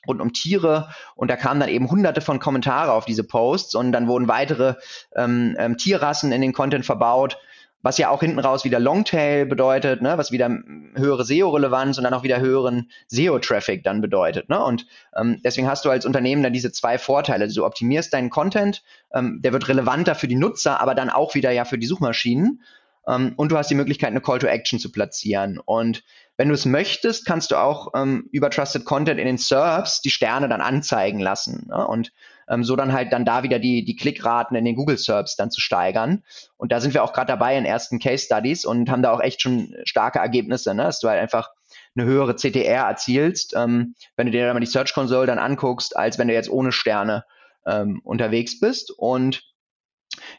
rund 0.06 0.20
um 0.20 0.32
Tiere 0.32 0.88
und 1.14 1.31
da 1.31 1.37
kamen 1.37 1.60
dann 1.60 1.69
eben 1.69 1.90
hunderte 1.90 2.20
von 2.20 2.38
Kommentare 2.38 2.93
auf 2.93 3.04
diese 3.04 3.25
Posts 3.25 3.75
und 3.75 3.93
dann 3.93 4.08
wurden 4.08 4.28
weitere 4.28 4.75
ähm, 5.16 5.56
ähm, 5.58 5.76
Tierrassen 5.76 6.32
in 6.32 6.40
den 6.40 6.52
Content 6.52 6.84
verbaut 6.84 7.38
was 7.82 7.99
ja 7.99 8.08
auch 8.10 8.20
hinten 8.20 8.38
raus 8.38 8.64
wieder 8.64 8.78
Longtail 8.78 9.44
bedeutet, 9.44 10.02
ne, 10.02 10.16
was 10.16 10.31
wieder 10.31 10.49
höhere 10.94 11.25
SEO-Relevanz 11.25 11.99
und 11.99 12.04
dann 12.04 12.14
auch 12.14 12.22
wieder 12.22 12.40
höheren 12.40 12.90
SEO-Traffic 13.08 13.82
dann 13.84 14.00
bedeutet. 14.00 14.49
Ne? 14.49 14.62
Und 14.62 14.87
ähm, 15.16 15.40
deswegen 15.44 15.69
hast 15.69 15.84
du 15.84 15.90
als 15.90 16.06
Unternehmen 16.06 16.43
dann 16.43 16.52
diese 16.52 16.72
zwei 16.72 16.96
Vorteile. 16.96 17.44
Also 17.44 17.60
du 17.60 17.66
optimierst 17.66 18.14
deinen 18.14 18.31
Content, 18.31 18.82
ähm, 19.12 19.40
der 19.43 19.52
wird 19.52 19.69
relevanter 19.69 20.14
für 20.14 20.28
die 20.28 20.37
Nutzer, 20.37 20.81
aber 20.81 20.94
dann 20.94 21.10
auch 21.10 21.34
wieder 21.34 21.50
ja 21.50 21.64
für 21.64 21.78
die 21.78 21.87
Suchmaschinen. 21.87 22.62
Ähm, 23.09 23.35
und 23.37 23.50
du 23.50 23.56
hast 23.56 23.71
die 23.71 23.75
Möglichkeit, 23.75 24.11
eine 24.11 24.21
Call 24.21 24.38
to 24.38 24.47
Action 24.47 24.78
zu 24.78 24.92
platzieren. 24.92 25.59
Und 25.59 26.02
wenn 26.37 26.49
du 26.49 26.54
es 26.54 26.64
möchtest, 26.64 27.26
kannst 27.26 27.50
du 27.50 27.56
auch 27.56 27.92
ähm, 27.94 28.28
über 28.32 28.50
Trusted 28.50 28.85
Content 28.85 29.21
in 29.21 29.26
den 29.26 29.38
SERPs 29.38 30.00
die 30.00 30.11
Sterne 30.11 30.49
dann 30.49 30.61
anzeigen 30.61 31.21
lassen. 31.21 31.66
Ne? 31.68 31.87
Und 31.87 32.12
ähm, 32.49 32.64
so 32.64 32.76
dann 32.76 32.92
halt 32.92 33.12
dann 33.12 33.25
da 33.25 33.42
wieder 33.42 33.59
die, 33.59 33.85
die 33.85 33.97
Klickraten 33.97 34.56
in 34.56 34.64
den 34.64 34.76
Google 34.76 34.99
Serbs 34.99 35.37
dann 35.37 35.50
zu 35.50 35.61
steigern. 35.61 36.23
Und 36.56 36.73
da 36.73 36.80
sind 36.80 36.94
wir 36.94 37.02
auch 37.02 37.12
gerade 37.12 37.28
dabei 37.28 37.56
in 37.56 37.64
ersten 37.64 37.99
Case 37.99 38.25
Studies 38.25 38.64
und 38.64 38.90
haben 38.90 39.02
da 39.02 39.12
auch 39.12 39.21
echt 39.21 39.42
schon 39.42 39.75
starke 39.85 40.18
Ergebnisse, 40.18 40.75
ne? 40.75 40.85
dass 40.85 41.00
du 41.00 41.09
halt 41.09 41.21
einfach 41.21 41.50
eine 41.94 42.06
höhere 42.06 42.37
CTR 42.37 42.87
erzielst, 42.87 43.54
ähm, 43.56 43.94
wenn 44.16 44.26
du 44.26 44.32
dir 44.32 44.47
dann 44.47 44.54
mal 44.54 44.61
die 44.61 44.66
Search 44.66 44.94
Console 44.94 45.26
dann 45.26 45.38
anguckst, 45.38 45.97
als 45.97 46.18
wenn 46.18 46.28
du 46.28 46.35
jetzt 46.35 46.50
ohne 46.50 46.73
Sterne 46.73 47.25
ähm, 47.66 48.00
unterwegs 48.04 48.61
bist. 48.61 48.90
Und 48.90 49.42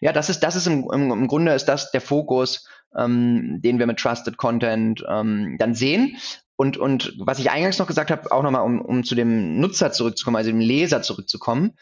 ja, 0.01 0.13
das 0.13 0.29
ist, 0.29 0.41
das 0.41 0.55
ist 0.55 0.67
im, 0.67 0.89
im, 0.91 1.11
im 1.11 1.27
Grunde 1.27 1.53
ist 1.53 1.65
das 1.65 1.91
der 1.91 2.01
Fokus, 2.01 2.67
ähm, 2.97 3.59
den 3.61 3.79
wir 3.79 3.87
mit 3.87 3.99
Trusted 3.99 4.37
Content 4.37 5.03
ähm, 5.07 5.57
dann 5.59 5.75
sehen. 5.75 6.17
Und, 6.55 6.77
und 6.77 7.13
was 7.17 7.39
ich 7.39 7.49
eingangs 7.49 7.79
noch 7.79 7.87
gesagt 7.87 8.11
habe, 8.11 8.31
auch 8.31 8.43
nochmal, 8.43 8.63
um, 8.63 8.79
um 8.81 9.03
zu 9.03 9.15
dem 9.15 9.59
Nutzer 9.59 9.91
zurückzukommen, 9.91 10.37
also 10.37 10.51
dem 10.51 10.59
Leser 10.59 11.01
zurückzukommen, 11.01 11.73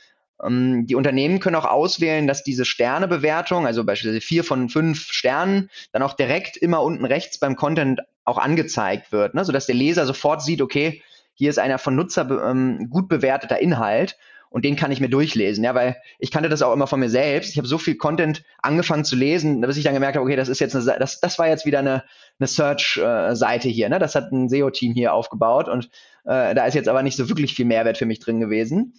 ähm, 0.44 0.86
die 0.88 0.96
Unternehmen 0.96 1.39
können 1.39 1.56
auch 1.56 1.65
auswählen, 1.65 2.27
dass 2.27 2.44
diese 2.44 2.65
Sternebewertung, 2.65 3.65
also 3.65 3.84
beispielsweise 3.84 4.22
vier 4.22 4.44
von 4.44 4.70
fünf 4.70 5.12
Sternen, 5.12 5.70
dann 5.91 6.03
auch 6.03 6.13
direkt 6.13 6.58
immer 6.58 6.82
unten 6.82 7.06
rechts 7.06 7.38
beim 7.38 7.56
Content 7.56 8.01
auch 8.24 8.38
angezeigt 8.38 9.12
wird, 9.12 9.34
ne? 9.34 9.44
sodass 9.46 9.65
der 9.65 9.75
Leser 9.75 10.06
sofort 10.06 10.41
sieht, 10.41 10.62
okay, 10.62 11.03
hier 11.34 11.50
ist 11.50 11.60
einer 11.60 11.77
von 11.77 11.96
Nutzer 11.96 12.30
ähm, 12.50 12.89
gut 12.89 13.08
bewerteter 13.08 13.60
Inhalt 13.60 14.18
und 14.51 14.65
den 14.65 14.75
kann 14.75 14.91
ich 14.91 15.00
mir 15.00 15.10
durchlesen, 15.10 15.63
ja, 15.63 15.74
weil 15.74 15.96
ich 16.20 16.29
kannte 16.29 16.50
das 16.50 16.62
auch 16.62 16.74
immer 16.74 16.86
von 16.86 17.00
mir 17.00 17.10
selbst. 17.10 17.51
Ich 17.51 17.58
habe 17.58 17.67
so 17.67 17.77
viel 17.77 17.96
Content 17.96 18.43
angefangen 18.62 19.05
zu 19.05 19.15
lesen, 19.15 19.62
bis 19.62 19.77
ich 19.77 19.86
dann 19.86 19.93
gemerkt 19.93 20.17
habe, 20.17 20.25
okay, 20.25 20.36
das 20.36 20.50
ist 20.50 20.60
jetzt 20.60 20.75
eine, 20.75 21.00
das, 21.00 21.22
das 21.22 21.39
war 21.39 21.48
jetzt 21.48 21.65
wieder 21.65 21.79
eine, 21.79 22.03
eine 22.38 22.48
Search-Seite 22.48 23.70
hier, 23.70 23.88
ne? 23.88 23.98
Das 23.98 24.13
hat 24.13 24.31
ein 24.31 24.50
SEO-Team 24.50 24.93
hier 24.93 25.13
aufgebaut 25.13 25.70
und 25.70 25.86
äh, 26.25 26.53
da 26.53 26.65
ist 26.65 26.74
jetzt 26.74 26.89
aber 26.89 27.01
nicht 27.01 27.15
so 27.15 27.29
wirklich 27.29 27.55
viel 27.55 27.65
Mehrwert 27.65 27.98
für 27.98 28.05
mich 28.05 28.20
drin 28.20 28.41
gewesen. 28.41 28.93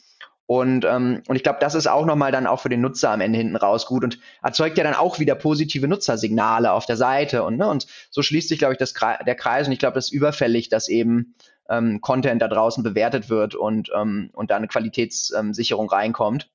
Und, 0.47 0.85
ähm, 0.85 1.23
und 1.29 1.37
ich 1.37 1.43
glaube, 1.43 1.59
das 1.61 1.75
ist 1.75 1.87
auch 1.87 2.05
nochmal 2.05 2.33
dann 2.33 2.47
auch 2.47 2.61
für 2.61 2.69
den 2.69 2.81
Nutzer 2.81 3.11
am 3.11 3.21
Ende 3.21 3.39
hinten 3.39 3.57
raus 3.57 3.87
gut 3.87 4.05
und 4.05 4.19
erzeugt 4.43 4.77
ja 4.77 4.85
dann 4.85 4.95
auch 4.95 5.19
wieder 5.19 5.35
positive 5.35 5.87
Nutzersignale 5.87 6.73
auf 6.73 6.85
der 6.87 6.97
Seite. 6.97 7.45
Und, 7.45 7.59
ne, 7.59 7.69
und 7.69 7.87
so 8.11 8.23
schließt 8.23 8.49
sich, 8.49 8.59
glaube 8.59 8.75
ich, 8.75 8.79
das, 8.79 8.93
der 8.95 9.35
Kreis. 9.35 9.67
Und 9.67 9.73
ich 9.73 9.79
glaube, 9.79 9.95
das 9.95 10.07
ist 10.07 10.13
überfällig, 10.13 10.69
dass 10.69 10.89
eben 10.89 11.35
ähm, 11.69 12.01
Content 12.01 12.43
da 12.43 12.49
draußen 12.49 12.83
bewertet 12.83 13.31
wird 13.31 13.55
und, 13.55 13.91
ähm, 13.95 14.31
und 14.33 14.51
da 14.51 14.57
eine 14.57 14.69
Qualitätssicherung 14.69 15.89
reinkommt. 15.89 16.51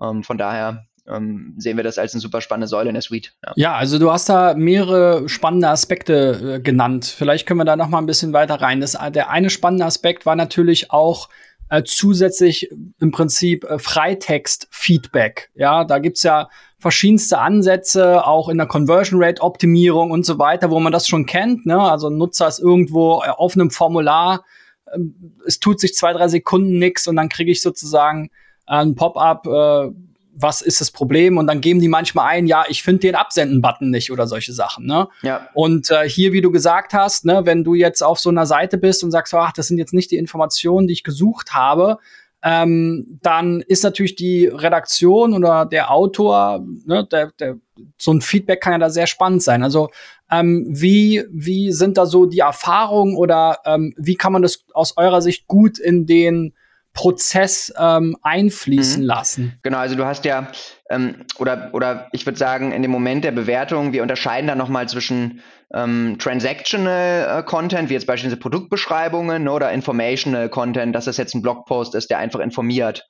Ähm, 0.00 0.22
von 0.22 0.38
daher 0.38 0.86
ähm, 1.08 1.54
sehen 1.56 1.76
wir 1.76 1.84
das 1.84 1.98
als 1.98 2.14
eine 2.14 2.20
super 2.20 2.40
spannende 2.40 2.66
Säule 2.66 2.88
in 2.88 2.94
der 2.94 3.02
Suite. 3.02 3.32
Ja. 3.44 3.52
ja, 3.56 3.74
also 3.74 3.98
du 3.98 4.10
hast 4.10 4.28
da 4.28 4.54
mehrere 4.54 5.28
spannende 5.28 5.68
Aspekte 5.68 6.56
äh, 6.56 6.60
genannt. 6.60 7.04
Vielleicht 7.04 7.46
können 7.46 7.60
wir 7.60 7.64
da 7.64 7.76
noch 7.76 7.88
mal 7.88 7.98
ein 7.98 8.06
bisschen 8.06 8.32
weiter 8.32 8.60
rein. 8.60 8.80
Das, 8.80 8.96
der 9.12 9.30
eine 9.30 9.50
spannende 9.50 9.84
Aspekt 9.84 10.26
war 10.26 10.36
natürlich 10.36 10.90
auch 10.90 11.28
äh, 11.68 11.82
zusätzlich 11.84 12.70
im 13.00 13.10
Prinzip 13.10 13.64
äh, 13.64 13.78
Freitext-Feedback. 13.78 15.50
Ja, 15.54 15.84
da 15.84 15.98
gibt's 15.98 16.22
ja 16.22 16.48
verschiedenste 16.78 17.38
Ansätze, 17.38 18.26
auch 18.26 18.48
in 18.48 18.58
der 18.58 18.66
Conversion 18.66 19.22
Rate 19.22 19.42
Optimierung 19.42 20.10
und 20.10 20.24
so 20.24 20.38
weiter, 20.38 20.70
wo 20.70 20.78
man 20.78 20.92
das 20.92 21.08
schon 21.08 21.26
kennt. 21.26 21.66
Ne? 21.66 21.78
Also 21.78 22.08
ein 22.08 22.16
Nutzer 22.16 22.48
ist 22.48 22.60
irgendwo 22.60 23.22
äh, 23.24 23.30
auf 23.30 23.54
einem 23.54 23.70
Formular, 23.70 24.44
äh, 24.86 24.98
es 25.46 25.58
tut 25.58 25.80
sich 25.80 25.94
zwei, 25.94 26.12
drei 26.12 26.28
Sekunden 26.28 26.78
nichts 26.78 27.08
und 27.08 27.16
dann 27.16 27.28
kriege 27.28 27.50
ich 27.50 27.62
sozusagen 27.62 28.30
äh, 28.66 28.76
ein 28.76 28.94
Pop-up, 28.94 29.46
äh, 29.46 29.90
was 30.38 30.60
ist 30.60 30.80
das 30.80 30.90
Problem? 30.90 31.38
Und 31.38 31.46
dann 31.46 31.60
geben 31.60 31.80
die 31.80 31.88
manchmal 31.88 32.26
ein, 32.28 32.46
ja, 32.46 32.64
ich 32.68 32.82
finde 32.82 33.00
den 33.00 33.14
Absenden-Button 33.14 33.90
nicht 33.90 34.12
oder 34.12 34.26
solche 34.26 34.52
Sachen. 34.52 34.86
Ne? 34.86 35.08
Ja. 35.22 35.48
Und 35.54 35.90
äh, 35.90 36.08
hier, 36.08 36.32
wie 36.32 36.42
du 36.42 36.50
gesagt 36.50 36.92
hast, 36.92 37.24
ne, 37.24 37.42
wenn 37.44 37.64
du 37.64 37.74
jetzt 37.74 38.02
auf 38.02 38.18
so 38.18 38.28
einer 38.28 38.46
Seite 38.46 38.78
bist 38.78 39.02
und 39.02 39.10
sagst, 39.10 39.32
ach, 39.34 39.52
das 39.52 39.68
sind 39.68 39.78
jetzt 39.78 39.94
nicht 39.94 40.10
die 40.10 40.16
Informationen, 40.16 40.86
die 40.86 40.92
ich 40.92 41.04
gesucht 41.04 41.54
habe, 41.54 41.98
ähm, 42.42 43.18
dann 43.22 43.62
ist 43.62 43.82
natürlich 43.82 44.14
die 44.14 44.46
Redaktion 44.46 45.32
oder 45.32 45.64
der 45.64 45.90
Autor, 45.90 46.64
ne, 46.84 47.06
der, 47.10 47.32
der, 47.40 47.56
so 47.98 48.12
ein 48.12 48.20
Feedback 48.20 48.60
kann 48.60 48.72
ja 48.72 48.78
da 48.78 48.90
sehr 48.90 49.06
spannend 49.06 49.42
sein. 49.42 49.62
Also 49.62 49.88
ähm, 50.30 50.66
wie, 50.68 51.24
wie 51.30 51.72
sind 51.72 51.96
da 51.96 52.04
so 52.04 52.26
die 52.26 52.40
Erfahrungen 52.40 53.16
oder 53.16 53.58
ähm, 53.64 53.94
wie 53.96 54.16
kann 54.16 54.32
man 54.32 54.42
das 54.42 54.64
aus 54.74 54.96
eurer 54.96 55.22
Sicht 55.22 55.46
gut 55.46 55.78
in 55.78 56.06
den 56.06 56.52
Prozess 56.96 57.72
ähm, 57.78 58.16
einfließen 58.22 59.02
mhm. 59.02 59.06
lassen. 59.06 59.58
Genau, 59.62 59.78
also 59.78 59.94
du 59.94 60.04
hast 60.04 60.24
ja, 60.24 60.50
ähm, 60.90 61.26
oder, 61.38 61.70
oder 61.72 62.08
ich 62.12 62.26
würde 62.26 62.38
sagen, 62.38 62.72
in 62.72 62.82
dem 62.82 62.90
Moment 62.90 63.22
der 63.22 63.32
Bewertung, 63.32 63.92
wir 63.92 64.02
unterscheiden 64.02 64.48
da 64.48 64.56
nochmal 64.56 64.88
zwischen 64.88 65.42
ähm, 65.72 66.16
Transactional 66.18 67.40
äh, 67.40 67.42
Content, 67.44 67.90
wie 67.90 67.94
jetzt 67.94 68.06
beispielsweise 68.06 68.40
Produktbeschreibungen 68.40 69.44
ne, 69.44 69.52
oder 69.52 69.70
Informational 69.70 70.48
Content, 70.48 70.94
dass 70.94 71.04
das 71.04 71.18
jetzt 71.18 71.34
ein 71.34 71.42
Blogpost 71.42 71.94
ist, 71.94 72.10
der 72.10 72.18
einfach 72.18 72.40
informiert. 72.40 73.06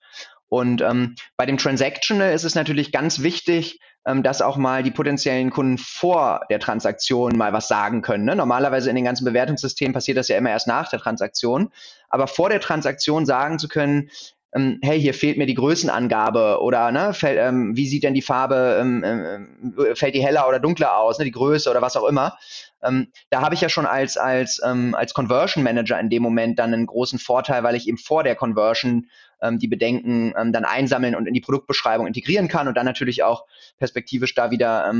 Und 0.48 0.80
ähm, 0.80 1.14
bei 1.36 1.46
dem 1.46 1.56
Transactional 1.56 2.32
ist 2.32 2.44
es 2.44 2.54
natürlich 2.54 2.92
ganz 2.92 3.22
wichtig, 3.22 3.80
dass 4.22 4.40
auch 4.40 4.56
mal 4.56 4.84
die 4.84 4.92
potenziellen 4.92 5.50
Kunden 5.50 5.78
vor 5.78 6.42
der 6.48 6.60
Transaktion 6.60 7.36
mal 7.36 7.52
was 7.52 7.66
sagen 7.66 8.02
können. 8.02 8.24
Ne? 8.24 8.36
Normalerweise 8.36 8.88
in 8.88 8.94
den 8.94 9.04
ganzen 9.04 9.24
Bewertungssystemen 9.24 9.92
passiert 9.92 10.16
das 10.16 10.28
ja 10.28 10.36
immer 10.36 10.50
erst 10.50 10.68
nach 10.68 10.88
der 10.88 11.00
Transaktion. 11.00 11.72
Aber 12.08 12.28
vor 12.28 12.48
der 12.48 12.60
Transaktion 12.60 13.26
sagen 13.26 13.58
zu 13.58 13.66
können, 13.66 14.10
ähm, 14.54 14.78
hey, 14.82 15.00
hier 15.00 15.14
fehlt 15.14 15.38
mir 15.38 15.46
die 15.46 15.54
Größenangabe 15.54 16.60
oder 16.60 16.90
ne, 16.90 17.12
fällt, 17.12 17.38
ähm, 17.38 17.76
wie 17.76 17.86
sieht 17.86 18.04
denn 18.04 18.14
die 18.14 18.22
Farbe, 18.22 18.78
ähm, 18.80 19.02
ähm, 19.04 19.74
fällt 19.94 20.14
die 20.14 20.24
heller 20.24 20.48
oder 20.48 20.60
dunkler 20.60 20.96
aus, 20.96 21.18
ne, 21.18 21.24
die 21.24 21.32
Größe 21.32 21.70
oder 21.70 21.82
was 21.82 21.96
auch 21.96 22.06
immer. 22.06 22.38
Ähm, 22.82 23.08
da 23.30 23.40
habe 23.40 23.54
ich 23.54 23.60
ja 23.60 23.68
schon 23.68 23.86
als, 23.86 24.16
als, 24.16 24.60
ähm, 24.64 24.94
als 24.94 25.14
Conversion 25.14 25.64
Manager 25.64 25.98
in 25.98 26.10
dem 26.10 26.22
Moment 26.22 26.58
dann 26.58 26.72
einen 26.72 26.86
großen 26.86 27.18
Vorteil, 27.18 27.62
weil 27.62 27.74
ich 27.74 27.88
eben 27.88 27.98
vor 27.98 28.22
der 28.22 28.34
Conversion 28.34 29.06
die 29.52 29.68
Bedenken 29.68 30.32
dann 30.32 30.64
einsammeln 30.64 31.14
und 31.14 31.26
in 31.28 31.34
die 31.34 31.42
Produktbeschreibung 31.42 32.06
integrieren 32.06 32.48
kann 32.48 32.68
und 32.68 32.74
dann 32.74 32.86
natürlich 32.86 33.22
auch 33.22 33.44
perspektivisch 33.76 34.34
da 34.34 34.50
wieder 34.50 34.90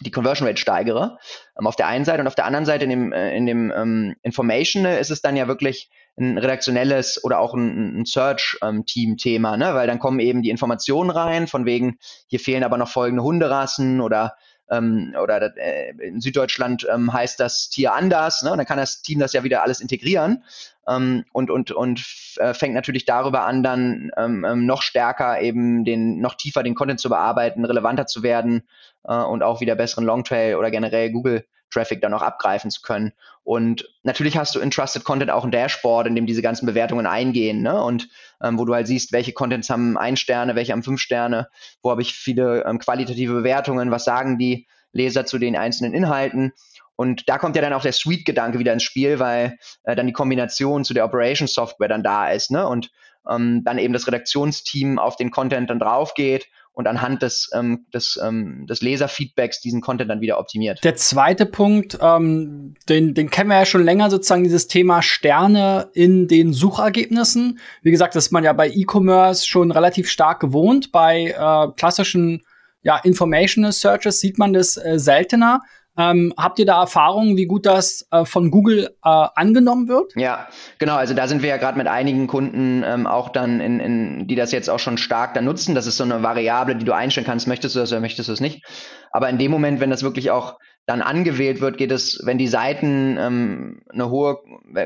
die 0.00 0.10
Conversion 0.10 0.46
Rate 0.46 0.60
steigere. 0.60 1.18
Auf 1.54 1.76
der 1.76 1.86
einen 1.86 2.04
Seite 2.04 2.20
und 2.20 2.26
auf 2.26 2.34
der 2.34 2.46
anderen 2.46 2.66
Seite 2.66 2.84
in 2.84 2.90
dem, 2.90 3.12
äh, 3.12 3.36
in 3.36 3.46
dem 3.46 3.72
ähm, 3.74 4.16
Information 4.22 4.84
ist 4.84 5.10
es 5.10 5.22
dann 5.22 5.36
ja 5.36 5.48
wirklich 5.48 5.90
ein 6.16 6.38
redaktionelles 6.38 7.22
oder 7.24 7.38
auch 7.38 7.54
ein, 7.54 8.00
ein 8.00 8.04
Search-Team-Thema, 8.06 9.56
ne? 9.56 9.74
weil 9.74 9.86
dann 9.86 9.98
kommen 9.98 10.20
eben 10.20 10.42
die 10.42 10.50
Informationen 10.50 11.10
rein, 11.10 11.48
von 11.48 11.66
wegen, 11.66 11.98
hier 12.28 12.40
fehlen 12.40 12.64
aber 12.64 12.78
noch 12.78 12.88
folgende 12.88 13.22
Hunderassen 13.22 14.00
oder 14.00 14.34
ähm, 14.70 15.14
oder 15.22 15.56
äh, 15.58 15.90
in 16.00 16.20
Süddeutschland 16.20 16.86
ähm, 16.92 17.12
heißt 17.12 17.38
das 17.38 17.68
Tier 17.68 17.92
anders, 17.92 18.42
ne? 18.42 18.52
Und 18.52 18.58
dann 18.58 18.66
kann 18.66 18.78
das 18.78 19.02
Team 19.02 19.18
das 19.18 19.32
ja 19.32 19.44
wieder 19.44 19.62
alles 19.62 19.80
integrieren 19.80 20.44
ähm, 20.88 21.24
und 21.32 21.50
und 21.50 21.70
und 21.72 22.04
äh, 22.36 22.54
fängt 22.54 22.74
natürlich 22.74 23.04
darüber 23.04 23.42
an, 23.44 23.62
dann 23.62 24.10
ähm, 24.16 24.44
ähm, 24.44 24.66
noch 24.66 24.82
stärker 24.82 25.40
eben 25.40 25.84
den 25.84 26.20
noch 26.20 26.34
tiefer 26.34 26.62
den 26.62 26.74
Content 26.74 27.00
zu 27.00 27.08
bearbeiten, 27.08 27.64
relevanter 27.64 28.06
zu 28.06 28.22
werden 28.22 28.62
äh, 29.04 29.14
und 29.14 29.42
auch 29.42 29.60
wieder 29.60 29.74
besseren 29.74 30.04
Longtail 30.04 30.56
oder 30.56 30.70
generell 30.70 31.10
Google 31.10 31.44
Traffic 31.74 32.00
dann 32.00 32.14
auch 32.14 32.22
abgreifen 32.22 32.70
zu 32.70 32.80
können. 32.80 33.12
Und 33.42 33.88
natürlich 34.02 34.36
hast 34.36 34.54
du 34.54 34.60
in 34.60 34.70
Trusted 34.70 35.04
Content 35.04 35.30
auch 35.30 35.44
ein 35.44 35.50
Dashboard, 35.50 36.06
in 36.06 36.14
dem 36.14 36.26
diese 36.26 36.40
ganzen 36.40 36.64
Bewertungen 36.64 37.06
eingehen, 37.06 37.60
ne? 37.62 37.82
Und 37.82 38.08
ähm, 38.42 38.58
wo 38.58 38.64
du 38.64 38.74
halt 38.74 38.86
siehst, 38.86 39.12
welche 39.12 39.32
Contents 39.32 39.68
haben 39.68 39.98
ein 39.98 40.16
Sterne, 40.16 40.54
welche 40.54 40.72
haben 40.72 40.82
fünf 40.82 41.00
Sterne, 41.00 41.48
wo 41.82 41.90
habe 41.90 42.02
ich 42.02 42.14
viele 42.14 42.64
ähm, 42.64 42.78
qualitative 42.78 43.34
Bewertungen, 43.34 43.90
was 43.90 44.04
sagen 44.04 44.38
die 44.38 44.66
Leser 44.92 45.26
zu 45.26 45.38
den 45.38 45.56
einzelnen 45.56 45.92
Inhalten. 45.92 46.52
Und 46.96 47.28
da 47.28 47.38
kommt 47.38 47.56
ja 47.56 47.62
dann 47.62 47.72
auch 47.72 47.82
der 47.82 47.92
Suite-Gedanke 47.92 48.60
wieder 48.60 48.72
ins 48.72 48.84
Spiel, 48.84 49.18
weil 49.18 49.58
äh, 49.82 49.96
dann 49.96 50.06
die 50.06 50.12
Kombination 50.12 50.84
zu 50.84 50.94
der 50.94 51.04
Operation-Software 51.04 51.88
dann 51.88 52.02
da 52.02 52.30
ist, 52.30 52.50
ne? 52.50 52.66
Und 52.66 52.90
ähm, 53.28 53.62
dann 53.64 53.78
eben 53.78 53.92
das 53.92 54.06
Redaktionsteam 54.06 54.98
auf 54.98 55.16
den 55.16 55.30
Content 55.30 55.70
dann 55.70 55.78
drauf 55.78 56.14
geht 56.14 56.46
und 56.74 56.88
anhand 56.88 57.22
des, 57.22 57.50
ähm, 57.54 57.86
des, 57.94 58.18
ähm, 58.22 58.66
des 58.68 58.82
Leserfeedbacks 58.82 59.60
diesen 59.60 59.80
Content 59.80 60.10
dann 60.10 60.20
wieder 60.20 60.38
optimiert. 60.38 60.82
Der 60.82 60.96
zweite 60.96 61.46
Punkt, 61.46 61.96
ähm, 62.00 62.74
den, 62.88 63.14
den 63.14 63.30
kennen 63.30 63.48
wir 63.48 63.58
ja 63.58 63.64
schon 63.64 63.84
länger, 63.84 64.10
sozusagen 64.10 64.42
dieses 64.42 64.66
Thema 64.66 65.00
Sterne 65.00 65.90
in 65.94 66.26
den 66.26 66.52
Suchergebnissen. 66.52 67.60
Wie 67.82 67.92
gesagt, 67.92 68.16
das 68.16 68.26
ist 68.26 68.32
man 68.32 68.44
ja 68.44 68.52
bei 68.52 68.68
E-Commerce 68.68 69.46
schon 69.46 69.70
relativ 69.70 70.10
stark 70.10 70.40
gewohnt. 70.40 70.90
Bei 70.90 71.34
äh, 71.38 71.72
klassischen 71.76 72.42
ja, 72.82 72.98
Informational 72.98 73.72
Searches 73.72 74.20
sieht 74.20 74.38
man 74.38 74.52
das 74.52 74.76
äh, 74.76 74.98
seltener. 74.98 75.62
Ähm, 75.96 76.34
habt 76.36 76.58
ihr 76.58 76.66
da 76.66 76.80
Erfahrungen, 76.80 77.36
wie 77.36 77.46
gut 77.46 77.66
das 77.66 78.06
äh, 78.10 78.24
von 78.24 78.50
Google 78.50 78.96
äh, 79.04 79.26
angenommen 79.34 79.88
wird? 79.88 80.12
Ja, 80.16 80.48
genau. 80.78 80.96
Also 80.96 81.14
da 81.14 81.28
sind 81.28 81.42
wir 81.42 81.50
ja 81.50 81.56
gerade 81.56 81.78
mit 81.78 81.86
einigen 81.86 82.26
Kunden 82.26 82.82
ähm, 82.84 83.06
auch 83.06 83.28
dann, 83.28 83.60
in, 83.60 83.78
in, 83.78 84.26
die 84.26 84.34
das 84.34 84.50
jetzt 84.50 84.68
auch 84.68 84.80
schon 84.80 84.98
stark 84.98 85.34
dann 85.34 85.44
nutzen. 85.44 85.74
Das 85.74 85.86
ist 85.86 85.96
so 85.96 86.04
eine 86.04 86.22
Variable, 86.22 86.74
die 86.76 86.84
du 86.84 86.92
einstellen 86.92 87.26
kannst. 87.26 87.46
Möchtest 87.46 87.76
du 87.76 87.80
das 87.80 87.92
oder 87.92 88.00
möchtest 88.00 88.28
du 88.28 88.32
es 88.32 88.40
nicht? 88.40 88.64
Aber 89.12 89.28
in 89.28 89.38
dem 89.38 89.52
Moment, 89.52 89.80
wenn 89.80 89.90
das 89.90 90.02
wirklich 90.02 90.32
auch 90.32 90.58
dann 90.86 91.00
angewählt 91.00 91.60
wird, 91.60 91.78
geht 91.78 91.92
es, 91.92 92.20
wenn 92.24 92.38
die 92.38 92.48
Seiten 92.48 93.16
ähm, 93.18 93.82
eine 93.90 94.10
hohe 94.10 94.38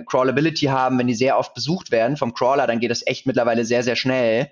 Crawlability 0.06 0.66
haben, 0.66 0.98
wenn 0.98 1.08
die 1.08 1.14
sehr 1.14 1.38
oft 1.38 1.54
besucht 1.54 1.90
werden 1.90 2.16
vom 2.16 2.34
Crawler, 2.34 2.66
dann 2.66 2.78
geht 2.78 2.90
es 2.90 3.04
echt 3.06 3.26
mittlerweile 3.26 3.64
sehr, 3.64 3.82
sehr 3.82 3.96
schnell 3.96 4.50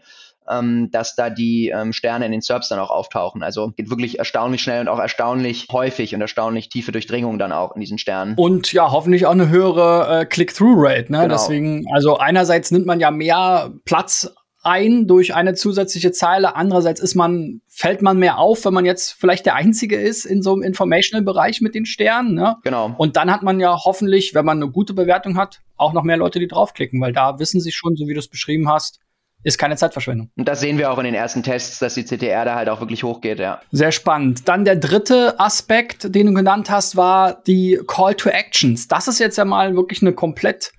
ähm, 0.48 0.90
dass 0.90 1.14
da 1.14 1.30
die 1.30 1.68
ähm, 1.68 1.92
Sterne 1.92 2.26
in 2.26 2.32
den 2.32 2.40
SERPs 2.40 2.68
dann 2.68 2.78
auch 2.78 2.90
auftauchen. 2.90 3.42
Also 3.42 3.72
geht 3.76 3.90
wirklich 3.90 4.18
erstaunlich 4.18 4.62
schnell 4.62 4.80
und 4.80 4.88
auch 4.88 4.98
erstaunlich 4.98 5.68
häufig 5.70 6.14
und 6.14 6.20
erstaunlich 6.20 6.68
tiefe 6.68 6.92
Durchdringung 6.92 7.38
dann 7.38 7.52
auch 7.52 7.74
in 7.74 7.80
diesen 7.80 7.98
Sternen. 7.98 8.34
Und 8.36 8.72
ja, 8.72 8.90
hoffentlich 8.90 9.26
auch 9.26 9.32
eine 9.32 9.48
höhere 9.48 10.20
äh, 10.20 10.26
Click-Through-Rate. 10.26 11.12
Ne? 11.12 11.22
Genau. 11.22 11.28
Deswegen, 11.28 11.84
also 11.92 12.18
einerseits 12.18 12.70
nimmt 12.70 12.86
man 12.86 13.00
ja 13.00 13.10
mehr 13.10 13.72
Platz 13.84 14.32
ein 14.66 15.06
durch 15.06 15.32
eine 15.34 15.54
zusätzliche 15.54 16.10
Zeile. 16.10 16.56
Andererseits 16.56 17.00
ist 17.00 17.14
man, 17.14 17.60
fällt 17.68 18.02
man 18.02 18.18
mehr 18.18 18.38
auf, 18.38 18.64
wenn 18.64 18.74
man 18.74 18.84
jetzt 18.84 19.12
vielleicht 19.12 19.46
der 19.46 19.54
Einzige 19.54 19.96
ist 19.96 20.24
in 20.24 20.42
so 20.42 20.52
einem 20.52 20.62
Informational-Bereich 20.62 21.60
mit 21.60 21.76
den 21.76 21.86
Sternen. 21.86 22.34
Ne? 22.34 22.56
Genau. 22.64 22.92
Und 22.98 23.16
dann 23.16 23.30
hat 23.30 23.44
man 23.44 23.60
ja 23.60 23.76
hoffentlich, 23.84 24.34
wenn 24.34 24.44
man 24.44 24.60
eine 24.60 24.70
gute 24.70 24.92
Bewertung 24.92 25.36
hat, 25.36 25.60
auch 25.76 25.92
noch 25.92 26.02
mehr 26.02 26.16
Leute, 26.16 26.40
die 26.40 26.48
draufklicken, 26.48 27.00
weil 27.00 27.12
da 27.12 27.38
wissen 27.38 27.60
sie 27.60 27.70
schon, 27.70 27.94
so 27.94 28.08
wie 28.08 28.14
du 28.14 28.18
es 28.18 28.28
beschrieben 28.28 28.68
hast, 28.68 28.98
ist 29.46 29.58
keine 29.58 29.76
Zeitverschwendung. 29.76 30.28
Und 30.36 30.48
das 30.48 30.58
sehen 30.58 30.76
wir 30.76 30.90
auch 30.90 30.98
in 30.98 31.04
den 31.04 31.14
ersten 31.14 31.44
Tests, 31.44 31.78
dass 31.78 31.94
die 31.94 32.04
CTR 32.04 32.44
da 32.44 32.56
halt 32.56 32.68
auch 32.68 32.80
wirklich 32.80 33.04
hochgeht, 33.04 33.38
ja. 33.38 33.60
Sehr 33.70 33.92
spannend. 33.92 34.48
Dann 34.48 34.64
der 34.64 34.74
dritte 34.74 35.38
Aspekt, 35.38 36.12
den 36.12 36.26
du 36.26 36.34
genannt 36.34 36.68
hast, 36.68 36.96
war 36.96 37.42
die 37.46 37.78
Call 37.86 38.16
to 38.16 38.28
Actions. 38.28 38.88
Das 38.88 39.06
ist 39.06 39.20
jetzt 39.20 39.38
ja 39.38 39.44
mal 39.44 39.76
wirklich 39.76 40.02
eine 40.02 40.14
komplett 40.14 40.72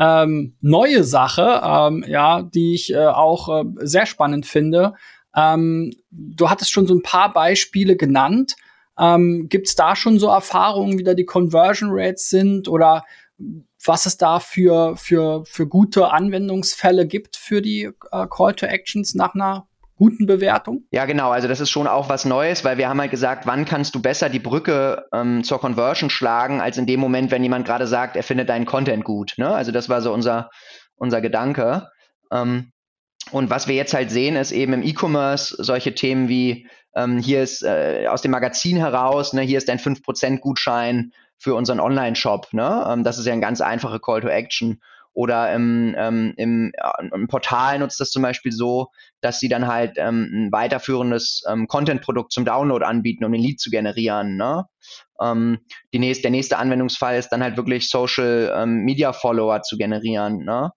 ähm, 0.00 0.56
neue 0.60 1.04
Sache, 1.04 1.60
ähm, 1.64 2.04
ja, 2.08 2.42
die 2.42 2.74
ich 2.74 2.92
äh, 2.92 3.06
auch 3.06 3.60
äh, 3.60 3.64
sehr 3.82 4.04
spannend 4.04 4.46
finde. 4.46 4.94
Ähm, 5.36 5.92
du 6.10 6.50
hattest 6.50 6.72
schon 6.72 6.88
so 6.88 6.94
ein 6.94 7.02
paar 7.02 7.32
Beispiele 7.32 7.94
genannt. 7.94 8.56
Ähm, 8.98 9.46
Gibt 9.48 9.68
es 9.68 9.76
da 9.76 9.94
schon 9.94 10.18
so 10.18 10.26
Erfahrungen, 10.26 10.98
wie 10.98 11.04
da 11.04 11.14
die 11.14 11.24
Conversion 11.24 11.90
Rates 11.92 12.28
sind 12.28 12.66
oder 12.66 13.04
was 13.84 14.06
es 14.06 14.16
da 14.16 14.40
für, 14.40 14.96
für, 14.96 15.44
für 15.44 15.66
gute 15.66 16.10
Anwendungsfälle 16.10 17.06
gibt 17.06 17.36
für 17.36 17.62
die 17.62 17.90
äh, 18.10 18.26
Call 18.28 18.54
to 18.54 18.66
Actions 18.66 19.14
nach 19.14 19.34
einer 19.34 19.68
guten 19.96 20.26
Bewertung? 20.26 20.84
Ja, 20.90 21.04
genau. 21.04 21.30
Also 21.30 21.48
das 21.48 21.60
ist 21.60 21.70
schon 21.70 21.86
auch 21.86 22.08
was 22.08 22.24
Neues, 22.24 22.64
weil 22.64 22.78
wir 22.78 22.88
haben 22.88 23.00
halt 23.00 23.10
gesagt, 23.10 23.46
wann 23.46 23.64
kannst 23.64 23.94
du 23.94 24.02
besser 24.02 24.28
die 24.28 24.38
Brücke 24.38 25.06
ähm, 25.12 25.44
zur 25.44 25.60
Conversion 25.60 26.10
schlagen, 26.10 26.60
als 26.60 26.78
in 26.78 26.86
dem 26.86 27.00
Moment, 27.00 27.30
wenn 27.30 27.42
jemand 27.42 27.66
gerade 27.66 27.86
sagt, 27.86 28.16
er 28.16 28.22
findet 28.22 28.48
deinen 28.48 28.66
Content 28.66 29.04
gut. 29.04 29.34
Ne? 29.36 29.48
Also 29.48 29.72
das 29.72 29.88
war 29.88 30.00
so 30.02 30.12
unser, 30.12 30.50
unser 30.96 31.20
Gedanke. 31.20 31.88
Ähm, 32.32 32.72
und 33.30 33.50
was 33.50 33.68
wir 33.68 33.74
jetzt 33.74 33.94
halt 33.94 34.10
sehen, 34.10 34.36
ist 34.36 34.52
eben 34.52 34.72
im 34.72 34.82
E-Commerce 34.82 35.54
solche 35.58 35.94
Themen 35.94 36.28
wie, 36.28 36.68
ähm, 36.94 37.18
hier 37.18 37.42
ist 37.42 37.62
äh, 37.62 38.06
aus 38.08 38.22
dem 38.22 38.30
Magazin 38.30 38.78
heraus, 38.78 39.32
ne, 39.32 39.42
hier 39.42 39.58
ist 39.58 39.68
ein 39.68 39.78
5% 39.78 40.38
Gutschein 40.38 41.12
für 41.38 41.54
unseren 41.54 41.80
Online-Shop. 41.80 42.48
Ne? 42.52 42.86
Ähm, 42.88 43.04
das 43.04 43.18
ist 43.18 43.26
ja 43.26 43.32
ein 43.32 43.40
ganz 43.40 43.60
einfache 43.60 44.00
Call 44.00 44.20
to 44.20 44.28
Action. 44.28 44.80
oder 45.14 45.52
im, 45.52 45.96
ähm, 45.98 46.34
im, 46.36 46.72
äh, 46.74 47.08
im 47.12 47.26
Portal 47.26 47.80
nutzt 47.80 47.98
das 47.98 48.10
zum 48.10 48.22
Beispiel 48.22 48.52
so, 48.52 48.88
dass 49.20 49.40
sie 49.40 49.48
dann 49.48 49.66
halt 49.66 49.96
ähm, 49.96 50.28
ein 50.32 50.52
weiterführendes 50.52 51.42
ähm, 51.48 51.66
Content-Produkt 51.66 52.32
zum 52.32 52.44
Download 52.44 52.84
anbieten, 52.84 53.24
um 53.24 53.32
den 53.32 53.42
Lead 53.42 53.58
zu 53.58 53.70
generieren. 53.70 54.36
Ne? 54.36 54.64
Ähm, 55.20 55.58
die 55.92 55.98
nächste, 55.98 56.22
der 56.22 56.30
nächste 56.30 56.58
Anwendungsfall 56.58 57.18
ist 57.18 57.30
dann 57.30 57.42
halt 57.42 57.56
wirklich 57.56 57.90
Social 57.90 58.52
ähm, 58.54 58.86
zu 59.64 59.76
generieren. 59.76 60.44
Ne? 60.44 60.70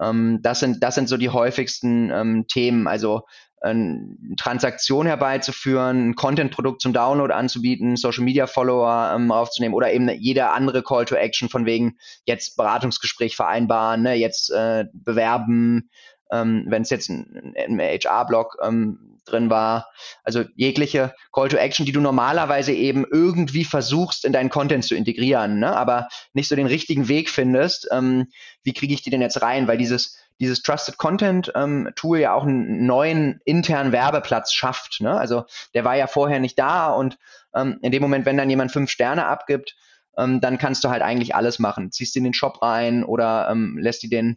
Ähm, 0.00 0.38
das, 0.42 0.60
sind, 0.60 0.82
das 0.82 0.94
sind 0.94 1.08
so 1.08 1.18
die 1.18 1.30
häufigsten 1.30 2.44
Themen. 2.48 2.86
Also 2.88 3.22
eine 3.64 4.16
Transaktion 4.36 5.06
herbeizuführen, 5.06 6.10
ein 6.10 6.14
Content-Produkt 6.14 6.82
zum 6.82 6.92
Download 6.92 7.32
anzubieten, 7.32 7.96
Social-Media-Follower 7.96 9.12
ähm, 9.16 9.32
aufzunehmen 9.32 9.74
oder 9.74 9.92
eben 9.92 10.08
jede 10.08 10.50
andere 10.50 10.82
Call-to-Action 10.82 11.48
von 11.48 11.64
wegen 11.64 11.96
jetzt 12.26 12.56
Beratungsgespräch 12.56 13.36
vereinbaren, 13.36 14.02
ne, 14.02 14.14
jetzt 14.14 14.50
äh, 14.50 14.84
bewerben, 14.92 15.90
ähm, 16.30 16.66
wenn 16.68 16.82
es 16.82 16.90
jetzt 16.90 17.08
ein, 17.08 17.54
ein 17.56 17.80
HR-Blog 17.80 18.58
ähm, 18.62 19.18
drin 19.24 19.50
war. 19.50 19.90
Also 20.22 20.44
jegliche 20.56 21.14
Call-to-Action, 21.32 21.86
die 21.86 21.92
du 21.92 22.00
normalerweise 22.00 22.72
eben 22.72 23.06
irgendwie 23.10 23.64
versuchst, 23.64 24.24
in 24.24 24.32
deinen 24.32 24.50
Content 24.50 24.84
zu 24.84 24.94
integrieren, 24.94 25.58
ne, 25.58 25.74
aber 25.74 26.08
nicht 26.34 26.48
so 26.48 26.56
den 26.56 26.66
richtigen 26.66 27.08
Weg 27.08 27.30
findest. 27.30 27.88
Ähm, 27.90 28.26
wie 28.62 28.74
kriege 28.74 28.94
ich 28.94 29.02
die 29.02 29.10
denn 29.10 29.22
jetzt 29.22 29.40
rein? 29.40 29.66
Weil 29.68 29.78
dieses 29.78 30.18
dieses 30.40 30.62
Trusted 30.62 30.96
Content 30.98 31.52
ähm, 31.54 31.90
Tool 31.94 32.18
ja 32.18 32.34
auch 32.34 32.44
einen 32.44 32.86
neuen 32.86 33.40
internen 33.44 33.92
Werbeplatz 33.92 34.52
schafft. 34.52 35.00
Ne? 35.00 35.16
Also 35.16 35.44
der 35.74 35.84
war 35.84 35.96
ja 35.96 36.06
vorher 36.06 36.40
nicht 36.40 36.58
da 36.58 36.88
und 36.88 37.18
ähm, 37.54 37.78
in 37.82 37.92
dem 37.92 38.02
Moment, 38.02 38.26
wenn 38.26 38.36
dann 38.36 38.50
jemand 38.50 38.72
fünf 38.72 38.90
Sterne 38.90 39.26
abgibt, 39.26 39.76
ähm, 40.16 40.40
dann 40.40 40.58
kannst 40.58 40.84
du 40.84 40.90
halt 40.90 41.02
eigentlich 41.02 41.34
alles 41.34 41.58
machen. 41.58 41.92
Ziehst 41.92 42.16
in 42.16 42.24
den 42.24 42.34
Shop 42.34 42.62
rein 42.62 43.04
oder 43.04 43.48
ähm, 43.50 43.78
lässt 43.78 44.02
die 44.02 44.08
den, 44.08 44.36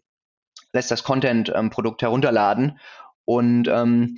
lässt 0.74 0.92
das 0.92 1.04
Content-Produkt 1.04 2.02
ähm, 2.02 2.08
herunterladen. 2.08 2.80
Und 3.26 3.68
ähm, 3.68 4.18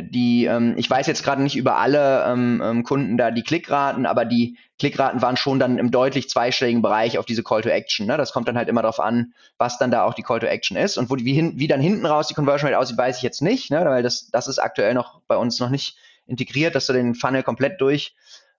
die, 0.00 0.44
ähm, 0.44 0.74
ich 0.76 0.90
weiß 0.90 1.06
jetzt 1.06 1.24
gerade 1.24 1.42
nicht 1.42 1.56
über 1.56 1.78
alle 1.78 2.24
ähm, 2.26 2.62
ähm, 2.62 2.82
Kunden 2.82 3.16
da 3.16 3.30
die 3.30 3.42
Klickraten, 3.42 4.04
aber 4.04 4.26
die 4.26 4.58
Klickraten 4.78 5.22
waren 5.22 5.38
schon 5.38 5.58
dann 5.58 5.78
im 5.78 5.90
deutlich 5.90 6.28
zweistelligen 6.28 6.82
Bereich 6.82 7.16
auf 7.18 7.24
diese 7.24 7.42
Call 7.42 7.62
to 7.62 7.70
Action. 7.70 8.06
Ne? 8.06 8.18
Das 8.18 8.32
kommt 8.32 8.46
dann 8.46 8.58
halt 8.58 8.68
immer 8.68 8.82
darauf 8.82 9.00
an, 9.00 9.32
was 9.56 9.78
dann 9.78 9.90
da 9.90 10.04
auch 10.04 10.14
die 10.14 10.22
Call 10.22 10.40
to 10.40 10.46
Action 10.46 10.76
ist. 10.76 10.98
Und 10.98 11.08
wo 11.08 11.16
die, 11.16 11.24
wie, 11.24 11.32
hin, 11.32 11.54
wie 11.56 11.66
dann 11.66 11.80
hinten 11.80 12.04
raus 12.04 12.28
die 12.28 12.34
Conversion 12.34 12.68
Rate 12.68 12.78
aussieht, 12.78 12.98
weiß 12.98 13.16
ich 13.16 13.22
jetzt 13.22 13.40
nicht, 13.40 13.70
ne? 13.70 13.82
weil 13.86 14.02
das, 14.02 14.30
das 14.30 14.48
ist 14.48 14.58
aktuell 14.58 14.92
noch 14.92 15.22
bei 15.26 15.36
uns 15.36 15.58
noch 15.60 15.70
nicht 15.70 15.96
integriert, 16.26 16.74
dass 16.74 16.86
du 16.86 16.92
den 16.92 17.14
Funnel 17.14 17.42
komplett 17.42 17.80
durch 17.80 18.14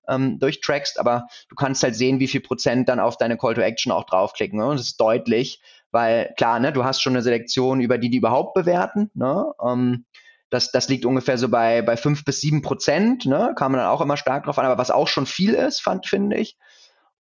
ähm, 0.07 0.39
durchtrackst, 0.39 0.99
aber 0.99 1.27
du 1.49 1.55
kannst 1.55 1.83
halt 1.83 1.95
sehen, 1.95 2.19
wie 2.19 2.27
viel 2.27 2.41
Prozent 2.41 2.89
dann 2.89 2.99
auf 2.99 3.17
deine 3.17 3.37
Call 3.37 3.53
to 3.53 3.61
Action 3.61 3.91
auch 3.91 4.05
draufklicken. 4.05 4.57
Ne? 4.57 4.65
Und 4.65 4.79
das 4.79 4.87
ist 4.87 4.99
deutlich, 4.99 5.61
weil 5.91 6.33
klar, 6.37 6.59
ne, 6.59 6.73
du 6.73 6.83
hast 6.83 7.01
schon 7.01 7.13
eine 7.13 7.21
Selektion 7.21 7.79
über 7.79 7.99
die, 7.99 8.09
die 8.09 8.17
überhaupt 8.17 8.55
bewerten. 8.55 9.11
Ne? 9.13 9.45
Ähm, 9.63 10.05
das, 10.51 10.69
das 10.71 10.89
liegt 10.89 11.05
ungefähr 11.05 11.37
so 11.37 11.49
bei, 11.49 11.81
bei 11.81 11.97
fünf 11.97 12.25
bis 12.25 12.41
sieben 12.41 12.61
Prozent, 12.61 13.25
ne? 13.25 13.53
Kam 13.55 13.71
man 13.71 13.79
dann 13.79 13.89
auch 13.89 14.01
immer 14.01 14.17
stark 14.17 14.43
drauf 14.43 14.59
an, 14.59 14.65
aber 14.65 14.77
was 14.77 14.91
auch 14.91 15.07
schon 15.07 15.25
viel 15.25 15.53
ist, 15.53 15.81
fand, 15.81 16.05
finde 16.05 16.37
ich. 16.37 16.57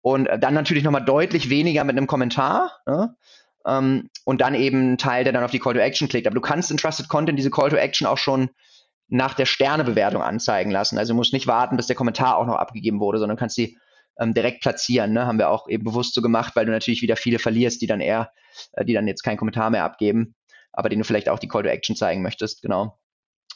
Und 0.01 0.27
äh, 0.27 0.39
dann 0.39 0.55
natürlich 0.55 0.83
nochmal 0.83 1.05
deutlich 1.05 1.51
weniger 1.51 1.85
mit 1.85 1.97
einem 1.97 2.07
Kommentar. 2.07 2.79
Ne? 2.87 3.15
Ähm, 3.67 4.09
und 4.25 4.41
dann 4.41 4.55
eben 4.55 4.93
ein 4.93 4.99
Teil, 4.99 5.25
der 5.25 5.35
dann 5.35 5.45
auf 5.45 5.51
die 5.51 5.59
Call 5.59 5.75
to 5.75 5.81
Action 5.81 6.09
klickt. 6.09 6.27
Aber 6.27 6.35
du 6.35 6.41
kannst 6.41 6.71
in 6.71 6.79
Trusted 6.79 7.09
Content 7.09 7.39
diese 7.39 7.51
Call 7.51 7.69
to 7.69 7.77
Action 7.77 8.07
auch 8.07 8.19
schon 8.19 8.49
nach 9.09 9.35
der 9.35 9.47
Sternebewertung 9.47 10.23
anzeigen 10.23 10.71
lassen. 10.71 10.99
Also 10.99 11.13
du 11.13 11.17
musst 11.17 11.33
nicht 11.33 11.47
warten, 11.47 11.77
bis 11.77 11.87
der 11.87 11.97
Kommentar 11.97 12.39
auch 12.39 12.47
noch 12.47 12.57
abgegeben 12.57 13.01
wurde, 13.01 13.19
sondern 13.19 13.37
kannst 13.37 13.57
sie 13.57 13.77
ähm, 14.19 14.33
direkt 14.33 14.63
platzieren. 14.63 15.13
Ne? 15.13 15.27
Haben 15.27 15.39
wir 15.39 15.51
auch 15.51 15.69
eben 15.69 15.85
bewusst 15.85 16.15
so 16.15 16.23
gemacht, 16.23 16.57
weil 16.57 16.67
du 16.67 16.73
natürlich 16.73 17.03
wieder 17.03 17.17
viele 17.17 17.39
verlierst, 17.39 17.83
die 17.83 17.87
dann 17.87 18.01
eher, 18.01 18.33
äh, 18.73 18.85
die 18.85 18.95
dann 18.95 19.07
jetzt 19.07 19.23
keinen 19.23 19.37
Kommentar 19.37 19.71
mehr 19.71 19.85
abgeben, 19.85 20.35
aber 20.73 20.89
denen 20.89 21.03
du 21.03 21.07
vielleicht 21.07 21.29
auch 21.29 21.39
die 21.39 21.49
Call 21.49 21.63
to 21.63 21.69
Action 21.69 21.97
zeigen 21.97 22.23
möchtest. 22.23 22.63
Genau. 22.63 22.98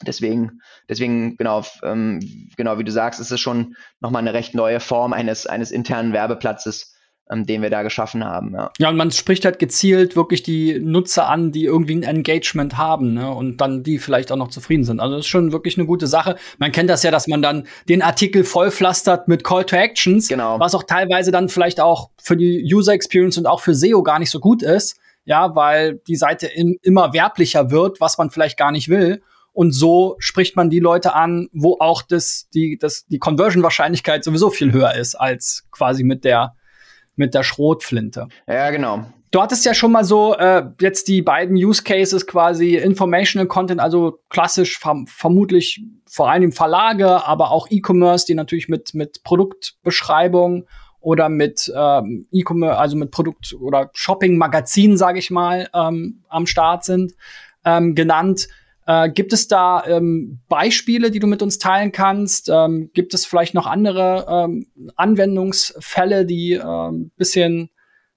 Deswegen, 0.05 0.61
deswegen, 0.89 1.35
genau, 1.37 1.63
ähm, 1.83 2.19
genau, 2.57 2.77
wie 2.77 2.83
du 2.83 2.91
sagst, 2.91 3.19
ist 3.19 3.31
es 3.31 3.39
schon 3.39 3.75
nochmal 3.99 4.21
eine 4.21 4.33
recht 4.33 4.55
neue 4.55 4.79
Form 4.79 5.13
eines, 5.13 5.45
eines 5.45 5.71
internen 5.71 6.13
Werbeplatzes, 6.13 6.93
ähm, 7.31 7.45
den 7.45 7.61
wir 7.61 7.69
da 7.69 7.83
geschaffen 7.83 8.23
haben. 8.23 8.53
Ja. 8.53 8.71
ja, 8.79 8.89
und 8.89 8.97
man 8.97 9.11
spricht 9.11 9.45
halt 9.45 9.59
gezielt 9.59 10.15
wirklich 10.15 10.43
die 10.43 10.79
Nutzer 10.79 11.29
an, 11.29 11.51
die 11.51 11.65
irgendwie 11.65 11.95
ein 11.95 12.03
Engagement 12.03 12.77
haben, 12.77 13.13
ne, 13.13 13.31
und 13.31 13.57
dann 13.61 13.83
die 13.83 13.97
vielleicht 13.97 14.31
auch 14.31 14.37
noch 14.37 14.49
zufrieden 14.49 14.83
sind. 14.83 14.99
Also 14.99 15.15
das 15.15 15.25
ist 15.25 15.29
schon 15.29 15.51
wirklich 15.51 15.77
eine 15.77 15.87
gute 15.87 16.07
Sache. 16.07 16.35
Man 16.57 16.71
kennt 16.71 16.89
das 16.89 17.03
ja, 17.03 17.11
dass 17.11 17.27
man 17.27 17.41
dann 17.41 17.65
den 17.87 18.01
Artikel 18.01 18.43
vollpflastert 18.43 19.27
mit 19.27 19.43
Call 19.43 19.63
to 19.65 19.75
Actions, 19.75 20.27
genau. 20.27 20.59
was 20.59 20.75
auch 20.75 20.83
teilweise 20.83 21.31
dann 21.31 21.49
vielleicht 21.49 21.79
auch 21.79 22.09
für 22.21 22.35
die 22.35 22.69
User 22.73 22.93
Experience 22.93 23.37
und 23.37 23.47
auch 23.47 23.61
für 23.61 23.73
SEO 23.73 24.03
gar 24.03 24.19
nicht 24.19 24.29
so 24.29 24.39
gut 24.39 24.61
ist. 24.61 24.97
Ja, 25.25 25.55
weil 25.55 26.01
die 26.07 26.17
Seite 26.17 26.47
im, 26.47 26.77
immer 26.81 27.13
werblicher 27.13 27.71
wird, 27.71 28.01
was 28.01 28.17
man 28.17 28.29
vielleicht 28.29 28.57
gar 28.57 28.73
nicht 28.73 28.89
will. 28.89 29.21
Und 29.53 29.71
so 29.71 30.15
spricht 30.17 30.55
man 30.55 30.69
die 30.69 30.79
Leute 30.79 31.13
an, 31.15 31.47
wo 31.53 31.77
auch 31.79 32.01
das, 32.01 32.49
die, 32.53 32.77
das, 32.77 33.05
die 33.05 33.19
Conversion-Wahrscheinlichkeit 33.19 34.23
sowieso 34.23 34.49
viel 34.49 34.73
höher 34.73 34.95
ist 34.95 35.15
als 35.15 35.67
quasi 35.71 36.03
mit 36.03 36.23
der, 36.25 36.55
mit 37.15 37.33
der 37.35 37.43
Schrotflinte. 37.43 38.27
Ja, 38.47 38.71
genau. 38.71 39.05
Du 39.29 39.41
hattest 39.41 39.65
ja 39.65 39.73
schon 39.73 39.91
mal 39.91 40.03
so 40.03 40.35
äh, 40.35 40.63
jetzt 40.79 41.07
die 41.07 41.23
beiden 41.23 41.55
Use 41.55 41.83
Cases 41.83 42.27
quasi 42.27 42.75
Informational 42.75 43.47
Content, 43.47 43.79
also 43.79 44.19
klassisch 44.29 44.77
verm 44.77 45.07
vermutlich 45.07 45.81
vor 46.07 46.29
allem 46.29 46.51
Verlage, 46.51 47.25
aber 47.25 47.49
auch 47.49 47.67
E-Commerce, 47.71 48.27
die 48.27 48.35
natürlich 48.35 48.69
mit 48.69 48.93
mit 48.93 49.23
Produktbeschreibung 49.23 50.67
oder 50.99 51.29
mit 51.29 51.71
ähm, 51.75 52.27
E-Commerce, 52.31 52.77
also 52.77 52.95
mit 52.95 53.09
Produkt 53.09 53.55
oder 53.59 53.89
Shopping 53.93 54.37
Magazin, 54.37 54.97
sage 54.97 55.17
ich 55.17 55.31
mal, 55.31 55.67
ähm, 55.73 56.23
am 56.29 56.45
Start 56.45 56.83
sind, 56.83 57.13
ähm, 57.65 57.95
genannt. 57.95 58.47
Äh, 58.85 59.09
gibt 59.09 59.33
es 59.33 59.47
da 59.47 59.83
ähm, 59.85 60.39
Beispiele, 60.49 61.11
die 61.11 61.19
du 61.19 61.27
mit 61.27 61.41
uns 61.41 61.57
teilen 61.57 61.91
kannst? 61.91 62.49
Ähm, 62.49 62.89
gibt 62.93 63.13
es 63.13 63.25
vielleicht 63.25 63.53
noch 63.53 63.67
andere 63.67 64.25
ähm, 64.29 64.67
Anwendungsfälle, 64.95 66.25
die 66.25 66.53
ähm, 66.53 67.11
bisschen, 67.15 67.69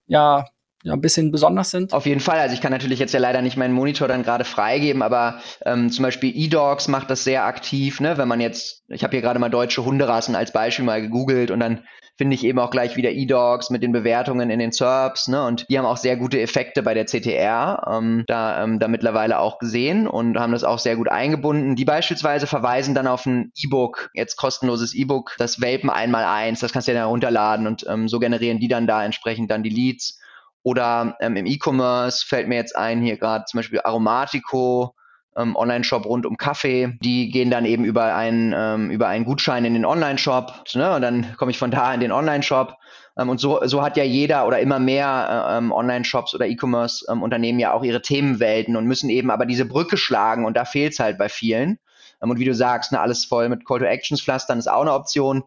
ja, 0.07 0.47
ja, 0.83 0.93
ein 0.93 1.01
bisschen 1.01 1.33
besonders 1.33 1.71
sind? 1.71 1.93
Auf 1.93 2.07
jeden 2.07 2.21
Fall. 2.21 2.39
Also 2.39 2.55
ich 2.55 2.61
kann 2.61 2.71
natürlich 2.71 3.01
jetzt 3.01 3.13
ja 3.13 3.19
leider 3.19 3.43
nicht 3.43 3.57
meinen 3.57 3.75
Monitor 3.75 4.07
dann 4.07 4.23
gerade 4.23 4.45
freigeben, 4.45 5.03
aber 5.03 5.41
ähm, 5.65 5.91
zum 5.91 6.05
Beispiel 6.05 6.33
eDogs 6.37 6.87
macht 6.87 7.11
das 7.11 7.25
sehr 7.25 7.45
aktiv, 7.45 8.01
ne? 8.01 8.19
Wenn 8.19 8.29
man 8.29 8.41
jetzt, 8.41 8.85
ich 8.89 9.03
habe 9.03 9.11
hier 9.11 9.21
gerade 9.23 9.41
mal 9.41 9.49
deutsche 9.49 9.85
Hunderassen 9.85 10.37
als 10.37 10.53
Beispiel 10.53 10.85
mal 10.85 11.03
gegoogelt 11.03 11.51
und 11.51 11.59
dann 11.59 11.83
finde 12.19 12.35
ich 12.35 12.45
eben 12.45 12.59
auch 12.59 12.71
gleich 12.71 12.97
wieder 12.97 13.11
E-Dogs 13.11 13.71
mit 13.71 13.83
den 13.83 13.93
Bewertungen 13.93 14.51
in 14.51 14.59
den 14.59 14.73
SERPs, 14.73 15.29
ne? 15.29 15.45
Und 15.45 15.69
die 15.69 15.79
haben 15.79 15.85
auch 15.85 15.97
sehr 15.97 16.17
gute 16.17 16.41
Effekte 16.41 16.83
bei 16.83 16.95
der 16.95 17.07
CTR 17.07 17.87
ähm, 17.91 18.25
da, 18.27 18.63
ähm, 18.63 18.79
da 18.79 18.89
mittlerweile 18.89 19.39
auch 19.39 19.59
gesehen 19.59 20.07
und 20.07 20.39
haben 20.39 20.53
das 20.53 20.65
auch 20.65 20.79
sehr 20.79 20.97
gut 20.97 21.09
eingebunden. 21.09 21.77
Die 21.77 21.85
beispielsweise 21.85 22.47
verweisen 22.47 22.95
dann 22.95 23.07
auf 23.07 23.27
ein 23.27 23.53
E-Book, 23.57 24.11
jetzt 24.15 24.37
kostenloses 24.37 24.95
E-Book, 24.95 25.35
das 25.39 25.61
Welpen 25.61 25.91
einmal 25.91 26.25
eins, 26.25 26.61
das 26.61 26.73
kannst 26.73 26.89
du 26.89 26.93
ja 26.93 26.99
dann 26.99 27.07
herunterladen 27.07 27.67
und 27.67 27.85
ähm, 27.89 28.09
so 28.09 28.19
generieren 28.19 28.61
die 28.61 28.69
dann 28.69 28.87
da 28.87 29.05
entsprechend 29.05 29.51
dann 29.51 29.63
die 29.63 29.71
Leads. 29.71 30.21
Oder 30.63 31.17
ähm, 31.21 31.37
im 31.37 31.47
E-Commerce 31.47 32.25
fällt 32.27 32.49
mir 32.49 32.57
jetzt 32.57 32.77
ein, 32.77 33.01
hier 33.01 33.19
gerade 33.19 33.45
zum 33.45 33.59
Beispiel 33.59 33.81
Aromatico, 33.85 34.95
ähm, 35.37 35.55
Online-Shop 35.55 36.07
rund 36.07 36.27
um 36.27 36.37
Kaffee. 36.37 36.97
Die 37.03 37.31
gehen 37.31 37.51
dann 37.51 37.65
eben 37.65 37.85
über 37.85 38.15
einen, 38.15 38.55
ähm, 38.57 38.91
über 38.91 39.09
einen 39.09 39.25
Gutschein 39.25 39.65
in 39.65 39.75
den 39.75 39.85
Online-Shop. 39.85 40.65
Ne? 40.75 40.95
Und 40.95 41.03
dann 41.03 41.37
komme 41.37 41.51
ich 41.51 41.59
von 41.59 41.71
da 41.71 41.93
in 41.93 42.01
den 42.01 42.13
Online-Shop. 42.13 42.77
Ähm, 43.19 43.29
und 43.29 43.39
so, 43.39 43.61
so 43.67 43.83
hat 43.83 43.97
ja 43.97 44.05
jeder 44.05 44.47
oder 44.47 44.61
immer 44.61 44.79
mehr 44.79 45.49
äh, 45.51 45.59
ähm, 45.59 45.73
Online-Shops 45.73 46.35
oder 46.35 46.47
E-Commerce-Unternehmen 46.47 47.59
ja 47.59 47.73
auch 47.73 47.85
ihre 47.85 48.03
Themenwelten 48.03 48.77
und 48.77 48.87
müssen 48.87 49.11
eben 49.11 49.31
aber 49.31 49.47
diese 49.47 49.67
Brücke 49.67 49.97
schlagen. 49.97 50.45
Und 50.45 50.57
da 50.57 50.65
fehlt 50.65 50.95
es 50.95 50.99
halt 50.99 51.19
bei 51.19 51.29
vielen. 51.29 51.79
Ähm, 52.23 52.31
und 52.31 52.39
wie 52.39 52.45
du 52.45 52.55
sagst, 52.55 52.93
ne, 52.93 53.01
alles 53.01 53.25
voll 53.25 53.49
mit 53.49 53.67
Call-to-Actions 53.67 54.23
pflastern 54.23 54.59
ist 54.59 54.69
auch 54.69 54.83
eine 54.83 54.95
Option. 54.95 55.45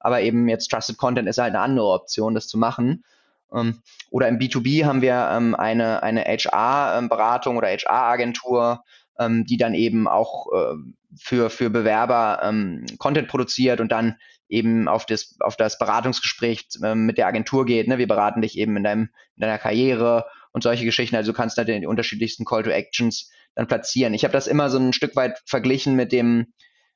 Aber 0.00 0.20
eben 0.20 0.48
jetzt 0.48 0.68
Trusted 0.68 0.96
Content 0.96 1.28
ist 1.28 1.38
halt 1.38 1.54
eine 1.54 1.62
andere 1.62 1.88
Option, 1.88 2.34
das 2.34 2.48
zu 2.48 2.58
machen. 2.58 3.04
Ähm, 3.52 3.82
oder 4.10 4.28
im 4.28 4.38
B2B 4.38 4.84
haben 4.84 5.02
wir 5.02 5.30
ähm, 5.32 5.54
eine, 5.54 6.02
eine 6.02 6.24
HR-Beratung 6.24 7.56
oder 7.56 7.68
HR-Agentur, 7.68 8.84
ähm, 9.20 9.44
die 9.44 9.58
dann 9.58 9.74
eben 9.74 10.08
auch 10.08 10.46
äh, 10.52 10.76
für, 11.16 11.50
für 11.50 11.70
Bewerber 11.70 12.40
ähm, 12.42 12.86
Content 12.98 13.28
produziert 13.28 13.80
und 13.80 13.92
dann 13.92 14.16
eben 14.48 14.88
auf 14.88 15.06
das, 15.06 15.36
auf 15.40 15.56
das 15.56 15.78
Beratungsgespräch 15.78 16.66
äh, 16.82 16.94
mit 16.94 17.18
der 17.18 17.26
Agentur 17.26 17.66
geht. 17.66 17.86
Ne? 17.86 17.98
Wir 17.98 18.08
beraten 18.08 18.42
dich 18.42 18.58
eben 18.58 18.76
in, 18.76 18.82
deinem, 18.82 19.10
in 19.36 19.42
deiner 19.42 19.58
Karriere 19.58 20.26
und 20.52 20.62
solche 20.62 20.84
Geschichten. 20.84 21.14
Also 21.14 21.32
du 21.32 21.36
kannst 21.36 21.56
da 21.58 21.64
die 21.64 21.86
unterschiedlichsten 21.86 22.44
Call 22.44 22.64
to 22.64 22.70
Actions 22.70 23.30
dann 23.54 23.68
platzieren. 23.68 24.14
Ich 24.14 24.24
habe 24.24 24.32
das 24.32 24.46
immer 24.46 24.70
so 24.70 24.78
ein 24.78 24.92
Stück 24.92 25.14
weit 25.14 25.40
verglichen 25.44 25.94
mit 25.94 26.12
dem, 26.12 26.52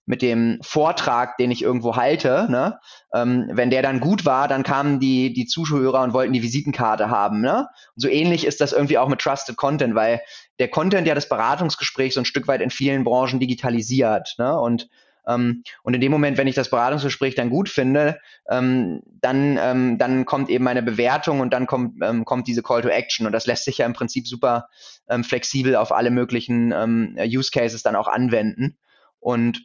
mit 0.06 0.22
dem 0.22 0.58
Vortrag, 0.62 1.36
den 1.38 1.50
ich 1.50 1.62
irgendwo 1.62 1.96
halte, 1.96 2.46
ne? 2.50 2.78
ähm, 3.14 3.50
wenn 3.52 3.70
der 3.70 3.82
dann 3.82 4.00
gut 4.00 4.24
war, 4.24 4.48
dann 4.48 4.62
kamen 4.62 5.00
die, 5.00 5.32
die 5.32 5.46
Zuhörer 5.46 6.02
und 6.02 6.12
wollten 6.12 6.32
die 6.32 6.42
Visitenkarte 6.42 7.08
haben. 7.08 7.40
Ne? 7.40 7.66
Und 7.94 8.00
so 8.00 8.08
ähnlich 8.08 8.46
ist 8.46 8.60
das 8.60 8.72
irgendwie 8.72 8.98
auch 8.98 9.08
mit 9.08 9.20
Trusted 9.20 9.56
Content, 9.56 9.94
weil 9.94 10.20
der 10.58 10.68
Content 10.68 11.06
ja 11.06 11.14
das 11.14 11.28
Beratungsgespräch 11.28 12.14
so 12.14 12.20
ein 12.20 12.26
Stück 12.26 12.48
weit 12.48 12.60
in 12.60 12.70
vielen 12.70 13.04
Branchen 13.04 13.40
digitalisiert. 13.40 14.34
Ne? 14.38 14.58
Und 14.58 14.88
Ähm, 15.26 15.62
und 15.82 15.94
in 15.94 16.02
dem 16.02 16.12
Moment, 16.12 16.36
wenn 16.36 16.48
ich 16.48 16.54
das 16.54 16.68
Beratungsgespräch 16.68 17.34
dann 17.34 17.48
gut 17.48 17.70
finde, 17.70 18.18
ähm, 18.50 19.00
dann, 19.22 19.58
ähm, 19.58 19.96
dann 19.96 20.26
kommt 20.26 20.50
eben 20.50 20.64
meine 20.64 20.82
Bewertung 20.82 21.40
und 21.40 21.50
dann 21.54 21.66
kommt, 21.66 21.94
ähm, 22.02 22.26
kommt 22.26 22.46
diese 22.46 22.62
Call 22.62 22.82
to 22.82 22.88
Action. 22.88 23.24
Und 23.24 23.32
das 23.32 23.46
lässt 23.46 23.64
sich 23.64 23.78
ja 23.78 23.86
im 23.86 23.94
Prinzip 23.94 24.28
super 24.28 24.68
ähm, 25.08 25.24
flexibel 25.24 25.76
auf 25.76 25.92
alle 25.92 26.10
möglichen 26.10 26.74
Use 27.18 27.50
Cases 27.50 27.82
dann 27.82 27.96
auch 27.96 28.08
anwenden. 28.08 28.76
Und 29.18 29.64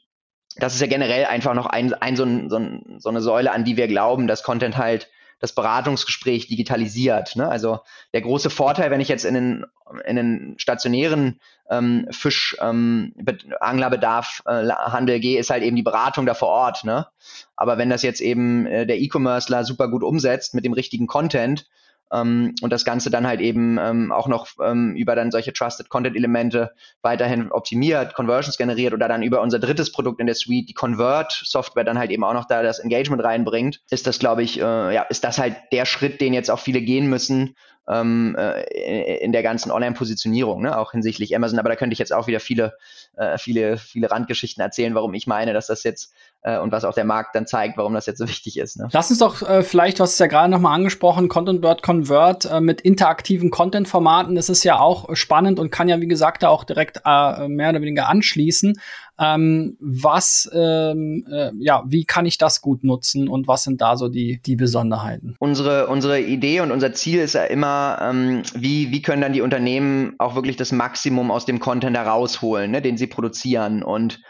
das 0.60 0.76
ist 0.76 0.82
ja 0.82 0.88
generell 0.88 1.26
einfach 1.26 1.54
noch 1.54 1.65
ein, 1.65 1.93
ein, 1.93 2.15
so, 2.15 2.24
ein, 2.24 2.50
so, 2.50 2.58
ein, 2.58 3.00
so 3.00 3.10
eine 3.10 3.22
Säule, 3.22 3.52
an 3.52 3.63
die 3.63 3.78
wir 3.78 3.88
glauben, 3.88 4.28
dass 4.28 4.43
Content 4.43 4.78
halt 4.78 5.10
das 5.39 5.54
Beratungsgespräch 5.54 6.48
digitalisiert. 6.48 7.36
Ne? 7.36 7.48
Also 7.48 7.80
der 8.13 8.22
große 8.22 8.50
Vorteil, 8.50 8.91
wenn 8.91 9.00
ich 9.00 9.08
jetzt 9.08 9.24
in 9.24 9.34
den, 9.34 9.65
in 10.06 10.17
den 10.17 10.56
stationären 10.58 11.39
ähm, 11.69 12.08
Fischanglerbedarf 12.12 14.43
ähm, 14.48 15.08
äh, 15.08 15.19
gehe, 15.19 15.39
ist 15.39 15.50
halt 15.50 15.63
eben 15.63 15.78
die 15.78 15.84
Beratung 15.84 16.26
da 16.26 16.34
vor 16.34 16.50
Ort. 16.50 16.84
Ne? 16.84 17.08
Aber 17.56 17.78
wenn 17.78 17.89
das 17.89 18.04
jetzt 18.04 18.19
eben 18.19 18.65
äh, 18.65 18.86
der 18.86 19.00
E-Commercer 19.00 19.63
super 19.63 19.88
gut 19.88 20.04
umsetzt 20.04 20.54
mit 20.54 20.65
dem 20.65 20.74
richtigen 20.74 21.08
Content, 21.08 21.69
ähm, 22.12 22.56
und 22.62 22.72
das 22.72 22.86
Ganze 22.86 23.10
dann 23.10 23.28
halt 23.28 23.41
eben 23.41 23.78
ähm, 23.80 24.12
auch 24.12 24.28
noch 24.28 24.48
ähm, 24.63 24.95
über 24.95 25.15
dann 25.15 25.32
solche 25.32 25.54
Trusted 25.54 25.89
Content 25.89 26.15
Elemente 26.15 26.72
weiterhin 27.02 27.52
optimiert, 27.52 28.13
Conversions 28.13 28.58
generiert 28.58 28.93
oder 28.93 29.08
dann 29.08 29.24
über 29.24 29.41
unser 29.41 29.60
drittes 29.60 29.91
Produkt 29.91 30.19
in 30.19 30.26
der 30.26 30.36
Suite, 30.36 30.69
die 30.69 30.74
Convert 30.74 31.32
Software 31.45 31.84
dann 31.84 32.00
halt 32.00 32.12
eben 32.12 32.24
auch 32.24 32.34
noch 32.34 32.45
da 32.45 32.63
das 32.63 32.80
Engagement 32.80 33.24
reinbringt, 33.24 33.82
ist 33.89 34.08
das 34.08 34.19
glaube 34.19 34.43
ich, 34.43 34.60
äh, 34.60 34.93
ja, 34.93 35.04
ist 35.04 35.24
das 35.24 35.38
halt 35.38 35.56
der 35.72 35.86
Schritt, 35.86 36.22
den 36.22 36.34
jetzt 36.34 36.50
auch 36.50 36.60
viele 36.60 36.82
gehen 36.82 37.10
müssen, 37.10 37.56
ähm, 37.89 38.36
äh, 38.38 39.17
in 39.17 39.32
der 39.32 39.43
ganzen 39.43 39.72
Online-Positionierung, 39.72 40.62
ne? 40.62 40.78
auch 40.78 40.91
hinsichtlich 40.91 41.36
Amazon. 41.36 41.60
Aber 41.60 41.69
da 41.69 41.76
könnte 41.76 41.93
ich 41.93 42.00
jetzt 42.00 42.13
auch 42.13 42.28
wieder 42.28 42.39
viele, 42.39 42.78
äh, 43.17 43.38
viele, 43.38 43.78
viele 43.78 44.12
Randgeschichten 44.12 44.62
erzählen, 44.62 44.93
warum 44.93 45.13
ich 45.15 45.26
meine, 45.26 45.54
dass 45.54 45.67
das 45.67 45.84
jetzt 45.84 46.13
und 46.41 46.71
was 46.71 46.86
auch 46.86 46.93
der 46.93 47.06
Markt 47.06 47.36
dann 47.36 47.47
zeigt, 47.47 47.78
warum 47.78 47.93
das 47.93 48.06
jetzt 48.06 48.19
so 48.19 48.28
wichtig 48.30 48.58
ist. 48.58 48.78
Ne? 48.78 48.88
Lass 48.91 49.10
uns 49.10 49.19
doch 49.19 49.41
äh, 49.41 49.63
vielleicht, 49.63 49.99
du 49.99 50.04
hast 50.04 50.13
es 50.13 50.19
ja 50.19 50.28
gerade 50.28 50.49
nochmal 50.49 50.75
angesprochen, 50.75 51.28
Content 51.28 51.62
Bird 51.62 51.84
Convert 51.84 52.45
äh, 52.45 52.62
mit 52.62 52.82
interaktiven 52.82 53.49
Content-Formaten. 53.52 54.36
Das 54.36 54.49
ist 54.49 54.63
ja 54.63 54.80
auch 54.80 55.15
spannend 55.15 55.60
und 55.60 55.71
kann 55.71 55.89
ja, 55.89 55.99
wie 56.02 56.08
gesagt, 56.08 56.43
da 56.43 56.49
auch 56.49 56.63
direkt 56.63 57.02
äh, 57.06 57.47
mehr 57.47 57.69
oder 57.69 57.82
weniger 57.82 58.08
anschließen. 58.08 58.80
Ähm, 59.21 59.75
was, 59.82 60.49
ähm, 60.54 61.25
äh, 61.30 61.52
ja, 61.60 61.84
wie 61.86 62.06
kann 62.06 62.25
ich 62.25 62.38
das 62.38 62.62
gut 62.62 62.86
nutzen 62.86 63.28
und 63.28 63.49
was 63.49 63.63
sind 63.63 63.82
da 63.82 63.97
so 63.97 64.08
die, 64.08 64.41
die 64.45 64.56
Besonderheiten? 64.56 65.36
Unsere, 65.39 65.88
unsere 65.88 66.21
Idee 66.21 66.62
und 66.62 66.71
unser 66.71 66.93
Ziel 66.93 67.19
ist 67.19 67.34
ja 67.34 67.43
immer, 67.43 67.99
ähm, 68.02 68.43
wie, 68.56 68.91
wie 68.91 69.02
können 69.02 69.21
dann 69.21 69.34
die 69.34 69.41
Unternehmen 69.41 70.15
auch 70.19 70.36
wirklich 70.36 70.56
das 70.56 70.71
Maximum 70.71 71.32
aus 71.32 71.45
dem 71.45 71.60
Content 71.60 71.97
herausholen, 71.97 72.71
ne, 72.71 72.82
den 72.82 72.97
sie 72.97 73.08
produzieren. 73.08 73.84
Und 73.84 74.21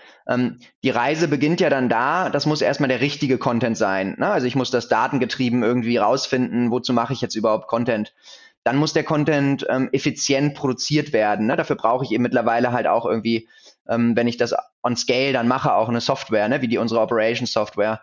die 0.84 0.90
Reise 0.92 1.28
beginnt 1.28 1.60
ja 1.60 1.70
dann 1.70 1.90
da, 1.90 2.30
das 2.30 2.46
muss 2.46 2.62
erstmal 2.62 2.90
der 2.90 3.02
richtige 3.02 3.40
Content 3.40 3.78
sein. 3.78 4.16
Ne? 4.20 4.28
Also 4.28 4.46
ich 4.46 4.56
muss 4.56 4.70
das 4.70 4.88
datengetrieben 4.88 5.64
irgendwie 5.64 5.98
rausfinden, 5.98 6.70
wozu 6.70 6.94
mache 6.94 7.14
ich 7.14 7.22
jetzt 7.22 7.36
überhaupt 7.36 7.68
Content 7.68 8.14
dann 8.66 8.76
muss 8.76 8.92
der 8.92 9.06
Content 9.06 9.66
ähm, 9.70 9.88
effizient 9.94 10.54
produziert 10.54 11.14
werden. 11.14 11.48
Ne? 11.48 11.56
Dafür 11.56 11.78
brauche 11.78 12.04
ich 12.04 12.12
eben 12.12 12.24
mittlerweile 12.24 12.74
halt 12.74 12.88
auch 12.88 13.06
irgendwie 13.06 13.48
ähm, 13.90 14.16
wenn 14.16 14.28
ich 14.28 14.38
das 14.38 14.56
on 14.84 14.96
Scale 14.96 15.34
dann 15.34 15.48
mache, 15.48 15.74
auch 15.74 15.90
eine 15.90 16.00
Software, 16.00 16.48
ne, 16.48 16.62
wie 16.62 16.68
die 16.68 16.78
unsere 16.78 17.02
Operations 17.02 17.52
Software. 17.52 18.02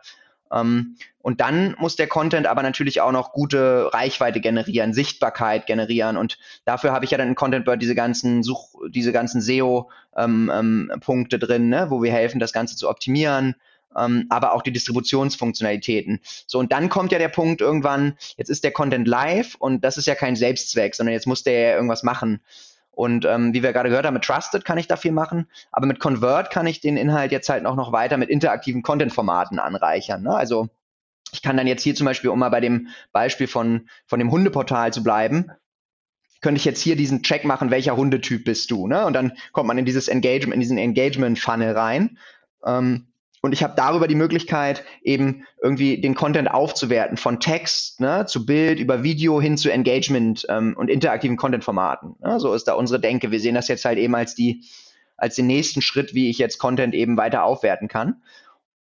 Ähm, 0.52 0.96
und 1.20 1.40
dann 1.40 1.74
muss 1.78 1.96
der 1.96 2.06
Content 2.06 2.46
aber 2.46 2.62
natürlich 2.62 3.00
auch 3.00 3.12
noch 3.12 3.32
gute 3.32 3.90
Reichweite 3.92 4.40
generieren, 4.40 4.92
Sichtbarkeit 4.92 5.66
generieren. 5.66 6.16
Und 6.16 6.38
dafür 6.64 6.92
habe 6.92 7.04
ich 7.04 7.10
ja 7.10 7.18
dann 7.18 7.28
in 7.28 7.34
Content 7.34 7.64
Bird 7.64 7.82
diese 7.82 7.94
ganzen 7.94 8.42
Such, 8.42 8.74
diese 8.88 9.12
ganzen 9.12 9.40
SEO-Punkte 9.40 9.90
ähm, 10.16 10.50
ähm, 10.52 11.28
drin, 11.28 11.68
ne, 11.68 11.86
wo 11.90 12.02
wir 12.02 12.12
helfen, 12.12 12.38
das 12.38 12.52
Ganze 12.52 12.76
zu 12.76 12.88
optimieren. 12.88 13.56
Ähm, 13.96 14.26
aber 14.28 14.52
auch 14.52 14.62
die 14.62 14.72
Distributionsfunktionalitäten. 14.72 16.20
So, 16.46 16.58
und 16.58 16.70
dann 16.70 16.90
kommt 16.90 17.12
ja 17.12 17.18
der 17.18 17.28
Punkt 17.28 17.60
irgendwann, 17.60 18.16
jetzt 18.36 18.50
ist 18.50 18.62
der 18.62 18.72
Content 18.72 19.08
live 19.08 19.54
und 19.58 19.82
das 19.84 19.96
ist 19.96 20.06
ja 20.06 20.14
kein 20.14 20.36
Selbstzweck, 20.36 20.94
sondern 20.94 21.14
jetzt 21.14 21.26
muss 21.26 21.44
der 21.44 21.60
ja 21.60 21.74
irgendwas 21.74 22.02
machen. 22.02 22.40
Und 22.96 23.26
ähm, 23.26 23.52
wie 23.52 23.62
wir 23.62 23.74
gerade 23.74 23.90
gehört 23.90 24.06
haben, 24.06 24.14
mit 24.14 24.24
Trusted 24.24 24.64
kann 24.64 24.78
ich 24.78 24.88
da 24.88 24.96
viel 24.96 25.12
machen, 25.12 25.50
aber 25.70 25.86
mit 25.86 26.00
Convert 26.00 26.50
kann 26.50 26.66
ich 26.66 26.80
den 26.80 26.96
Inhalt 26.96 27.30
jetzt 27.30 27.50
halt 27.50 27.66
auch 27.66 27.76
noch 27.76 27.92
weiter 27.92 28.16
mit 28.16 28.30
interaktiven 28.30 28.82
Content-Formaten 28.82 29.58
anreichern. 29.58 30.22
Ne? 30.22 30.34
Also 30.34 30.70
ich 31.30 31.42
kann 31.42 31.58
dann 31.58 31.66
jetzt 31.66 31.82
hier 31.82 31.94
zum 31.94 32.06
Beispiel, 32.06 32.30
um 32.30 32.38
mal 32.38 32.48
bei 32.48 32.60
dem 32.60 32.88
Beispiel 33.12 33.48
von, 33.48 33.90
von 34.06 34.18
dem 34.18 34.30
Hundeportal 34.30 34.94
zu 34.94 35.02
bleiben, 35.02 35.50
könnte 36.40 36.58
ich 36.58 36.64
jetzt 36.64 36.80
hier 36.80 36.96
diesen 36.96 37.22
Check 37.22 37.44
machen, 37.44 37.70
welcher 37.70 37.98
Hundetyp 37.98 38.46
bist 38.46 38.70
du, 38.70 38.86
ne? 38.86 39.04
Und 39.04 39.12
dann 39.12 39.32
kommt 39.52 39.68
man 39.68 39.76
in 39.76 39.84
dieses 39.84 40.08
Engagement, 40.08 40.54
in 40.54 40.60
diesen 40.60 40.78
Engagement-Funnel 40.78 41.72
rein. 41.72 42.16
Ähm, 42.64 43.08
und 43.42 43.52
ich 43.52 43.62
habe 43.62 43.74
darüber 43.76 44.08
die 44.08 44.14
Möglichkeit, 44.14 44.84
eben 45.02 45.44
irgendwie 45.62 46.00
den 46.00 46.14
Content 46.14 46.50
aufzuwerten, 46.50 47.16
von 47.16 47.38
Text 47.38 48.00
ne, 48.00 48.26
zu 48.26 48.46
Bild, 48.46 48.80
über 48.80 49.02
Video 49.02 49.40
hin 49.40 49.56
zu 49.56 49.70
Engagement 49.70 50.46
ähm, 50.48 50.74
und 50.76 50.88
interaktiven 50.88 51.36
Content-Formaten. 51.36 52.16
Ne? 52.20 52.40
So 52.40 52.54
ist 52.54 52.64
da 52.64 52.74
unsere 52.74 53.00
Denke. 53.00 53.30
Wir 53.30 53.40
sehen 53.40 53.54
das 53.54 53.68
jetzt 53.68 53.84
halt 53.84 53.98
eben 53.98 54.14
als 54.14 54.34
die, 54.34 54.64
als 55.16 55.36
den 55.36 55.46
nächsten 55.46 55.82
Schritt, 55.82 56.14
wie 56.14 56.30
ich 56.30 56.38
jetzt 56.38 56.58
Content 56.58 56.94
eben 56.94 57.16
weiter 57.16 57.44
aufwerten 57.44 57.88
kann. 57.88 58.22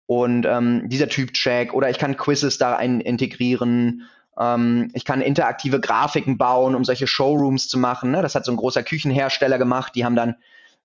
Und 0.05 0.45
ähm, 0.45 0.89
dieser 0.89 1.07
Typ-Check 1.07 1.73
oder 1.73 1.89
ich 1.89 1.97
kann 1.97 2.17
Quizzes 2.17 2.57
da 2.57 2.75
ein 2.75 3.01
integrieren. 3.01 4.03
Ähm, 4.39 4.89
ich 4.93 5.05
kann 5.05 5.21
interaktive 5.21 5.79
Grafiken 5.79 6.37
bauen, 6.37 6.75
um 6.75 6.83
solche 6.83 7.07
Showrooms 7.07 7.67
zu 7.67 7.79
machen. 7.79 8.11
Ne? 8.11 8.21
Das 8.21 8.35
hat 8.35 8.45
so 8.45 8.51
ein 8.51 8.57
großer 8.57 8.83
Küchenhersteller 8.83 9.57
gemacht. 9.57 9.93
Die 9.95 10.05
haben 10.05 10.15
dann 10.15 10.35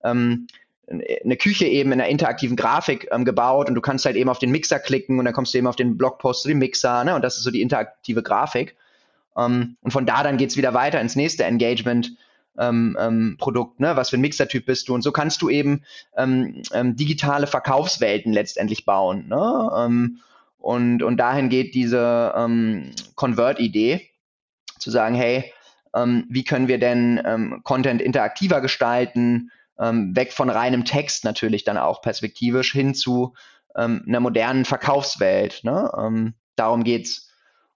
ähm, 0.03 0.47
eine 0.89 1.37
Küche 1.37 1.65
eben 1.65 1.91
in 1.91 2.01
einer 2.01 2.09
interaktiven 2.09 2.55
Grafik 2.55 3.07
ähm, 3.11 3.25
gebaut 3.25 3.69
und 3.69 3.75
du 3.75 3.81
kannst 3.81 4.05
halt 4.05 4.15
eben 4.15 4.29
auf 4.29 4.39
den 4.39 4.51
Mixer 4.51 4.79
klicken 4.79 5.19
und 5.19 5.25
dann 5.25 5.33
kommst 5.33 5.53
du 5.53 5.57
eben 5.57 5.67
auf 5.67 5.75
den 5.75 5.97
Blogpost 5.97 6.43
zu 6.43 6.47
dem 6.47 6.59
Mixer, 6.59 7.03
ne? 7.03 7.15
Und 7.15 7.21
das 7.21 7.37
ist 7.37 7.43
so 7.43 7.51
die 7.51 7.61
interaktive 7.61 8.23
Grafik. 8.23 8.75
Ähm, 9.37 9.77
und 9.81 9.91
von 9.91 10.05
da 10.05 10.23
dann 10.23 10.37
geht's 10.37 10.57
wieder 10.57 10.73
weiter 10.73 10.99
ins 10.99 11.15
nächste 11.15 11.43
Engagement. 11.43 12.13
Ähm, 12.57 12.97
ähm, 12.99 13.37
Produkt, 13.39 13.79
ne? 13.79 13.95
was 13.95 14.09
für 14.09 14.17
ein 14.17 14.21
Mixertyp 14.21 14.65
bist 14.65 14.89
du 14.89 14.93
und 14.93 15.01
so 15.01 15.13
kannst 15.13 15.41
du 15.41 15.49
eben 15.49 15.83
ähm, 16.17 16.61
ähm, 16.73 16.97
digitale 16.97 17.47
Verkaufswelten 17.47 18.33
letztendlich 18.33 18.83
bauen. 18.83 19.29
Ne? 19.29 20.19
Und, 20.57 21.01
und 21.01 21.17
dahin 21.17 21.47
geht 21.47 21.73
diese 21.73 22.33
Convert-Idee, 23.15 24.09
zu 24.77 24.91
sagen, 24.91 25.15
hey, 25.15 25.53
wie 25.93 26.43
können 26.43 26.67
wir 26.67 26.79
denn 26.79 27.61
Content 27.63 28.01
interaktiver 28.01 28.59
gestalten, 28.59 29.51
ähm, 29.79 30.15
weg 30.15 30.33
von 30.33 30.49
reinem 30.49 30.85
Text 30.85 31.23
natürlich 31.23 31.63
dann 31.63 31.77
auch 31.77 32.01
perspektivisch 32.01 32.71
hin 32.71 32.93
zu 32.93 33.33
ähm, 33.75 34.03
einer 34.07 34.19
modernen 34.19 34.65
Verkaufswelt. 34.65 35.63
Ne? 35.63 35.91
Ähm, 35.97 36.33
darum 36.55 36.83
geht's. 36.83 37.27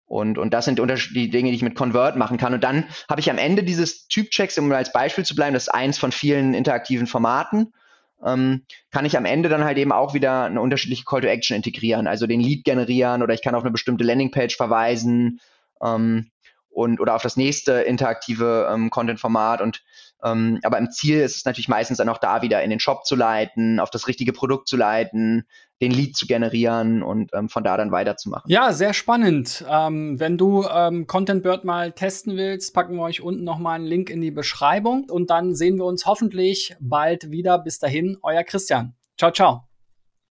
Und, 0.06 0.38
und 0.38 0.54
das 0.54 0.66
sind 0.66 0.80
die 0.80 1.30
Dinge, 1.30 1.50
die 1.50 1.56
ich 1.56 1.64
mit 1.64 1.76
Convert 1.76 2.18
machen 2.18 2.38
kann. 2.38 2.54
Und 2.54 2.64
dann 2.64 2.86
habe 3.10 3.22
ich 3.22 3.32
am 3.32 3.38
Ende 3.40 3.64
dieses 3.64 4.08
Typchecks, 4.08 4.58
um 4.60 4.72
als 4.72 4.92
Beispiel 4.92 5.26
zu 5.26 5.34
bleiben, 5.34 5.54
das 5.54 5.64
ist 5.64 5.74
eins 5.74 5.98
von 5.98 6.12
vielen 6.12 6.54
interaktiven 6.54 7.08
Formaten, 7.08 7.74
ähm, 8.24 8.66
kann 8.92 9.06
ich 9.06 9.18
am 9.18 9.26
Ende 9.26 9.50
dann 9.50 9.64
halt 9.64 9.78
eben 9.78 9.92
auch 9.92 10.14
wieder 10.14 10.44
eine 10.44 10.62
unterschiedliche 10.62 11.04
Call 11.04 11.22
to 11.22 11.28
Action 11.28 11.56
integrieren, 11.56 12.08
also 12.08 12.28
den 12.28 12.42
Lead 12.42 12.64
generieren 12.64 13.22
oder 13.22 13.34
ich 13.34 13.42
kann 13.42 13.56
auf 13.56 13.64
eine 13.64 13.72
bestimmte 13.72 14.04
Landingpage 14.04 14.56
verweisen 14.56 15.40
ähm, 15.82 16.30
und 16.70 17.00
oder 17.00 17.16
auf 17.16 17.24
das 17.24 17.38
nächste 17.38 17.74
interaktive 17.82 18.70
ähm, 18.72 18.90
Content-Format 18.90 19.62
und 19.62 19.84
ähm, 20.24 20.60
aber 20.64 20.78
im 20.78 20.90
Ziel 20.92 21.20
ist 21.20 21.38
es 21.38 21.46
natürlich 21.46 21.68
meistens 21.68 21.98
dann 21.98 22.10
auch 22.10 22.18
da 22.18 22.42
wieder 22.42 22.64
in 22.64 22.70
den 22.70 22.80
Shop 22.80 23.06
zu 23.06 23.16
leiten, 23.16 23.80
auf 23.80 23.90
das 23.90 24.08
richtige 24.08 24.34
Produkt 24.34 24.68
zu 24.68 24.78
leiten, 24.78 25.46
den 25.82 25.92
Lead 25.92 26.16
zu 26.16 26.26
generieren 26.26 27.04
und 27.04 27.32
ähm, 27.34 27.50
von 27.50 27.64
da 27.64 27.76
dann 27.76 27.92
weiterzumachen. 27.92 28.50
Ja, 28.50 28.72
sehr 28.74 28.94
spannend. 28.94 29.66
Ähm, 29.70 30.20
wenn 30.20 30.38
du 30.38 30.64
ähm, 30.64 31.08
Content 31.08 31.44
Bird 31.44 31.66
mal 31.66 31.92
testen 31.92 32.38
willst, 32.38 32.74
packen 32.74 32.96
wir 32.96 33.04
euch 33.04 33.22
unten 33.22 33.44
nochmal 33.44 33.76
einen 33.76 33.86
Link 33.86 34.10
in 34.10 34.22
die 34.22 34.32
Beschreibung 34.32 35.10
und 35.10 35.30
dann 35.30 35.56
sehen 35.56 35.78
wir 35.78 35.86
uns 35.86 36.06
hoffentlich 36.06 36.76
bald 36.80 37.32
wieder. 37.32 37.60
Bis 37.60 37.80
dahin, 37.80 38.18
euer 38.22 38.44
Christian. 38.44 38.96
Ciao, 39.18 39.32
ciao. 39.32 39.73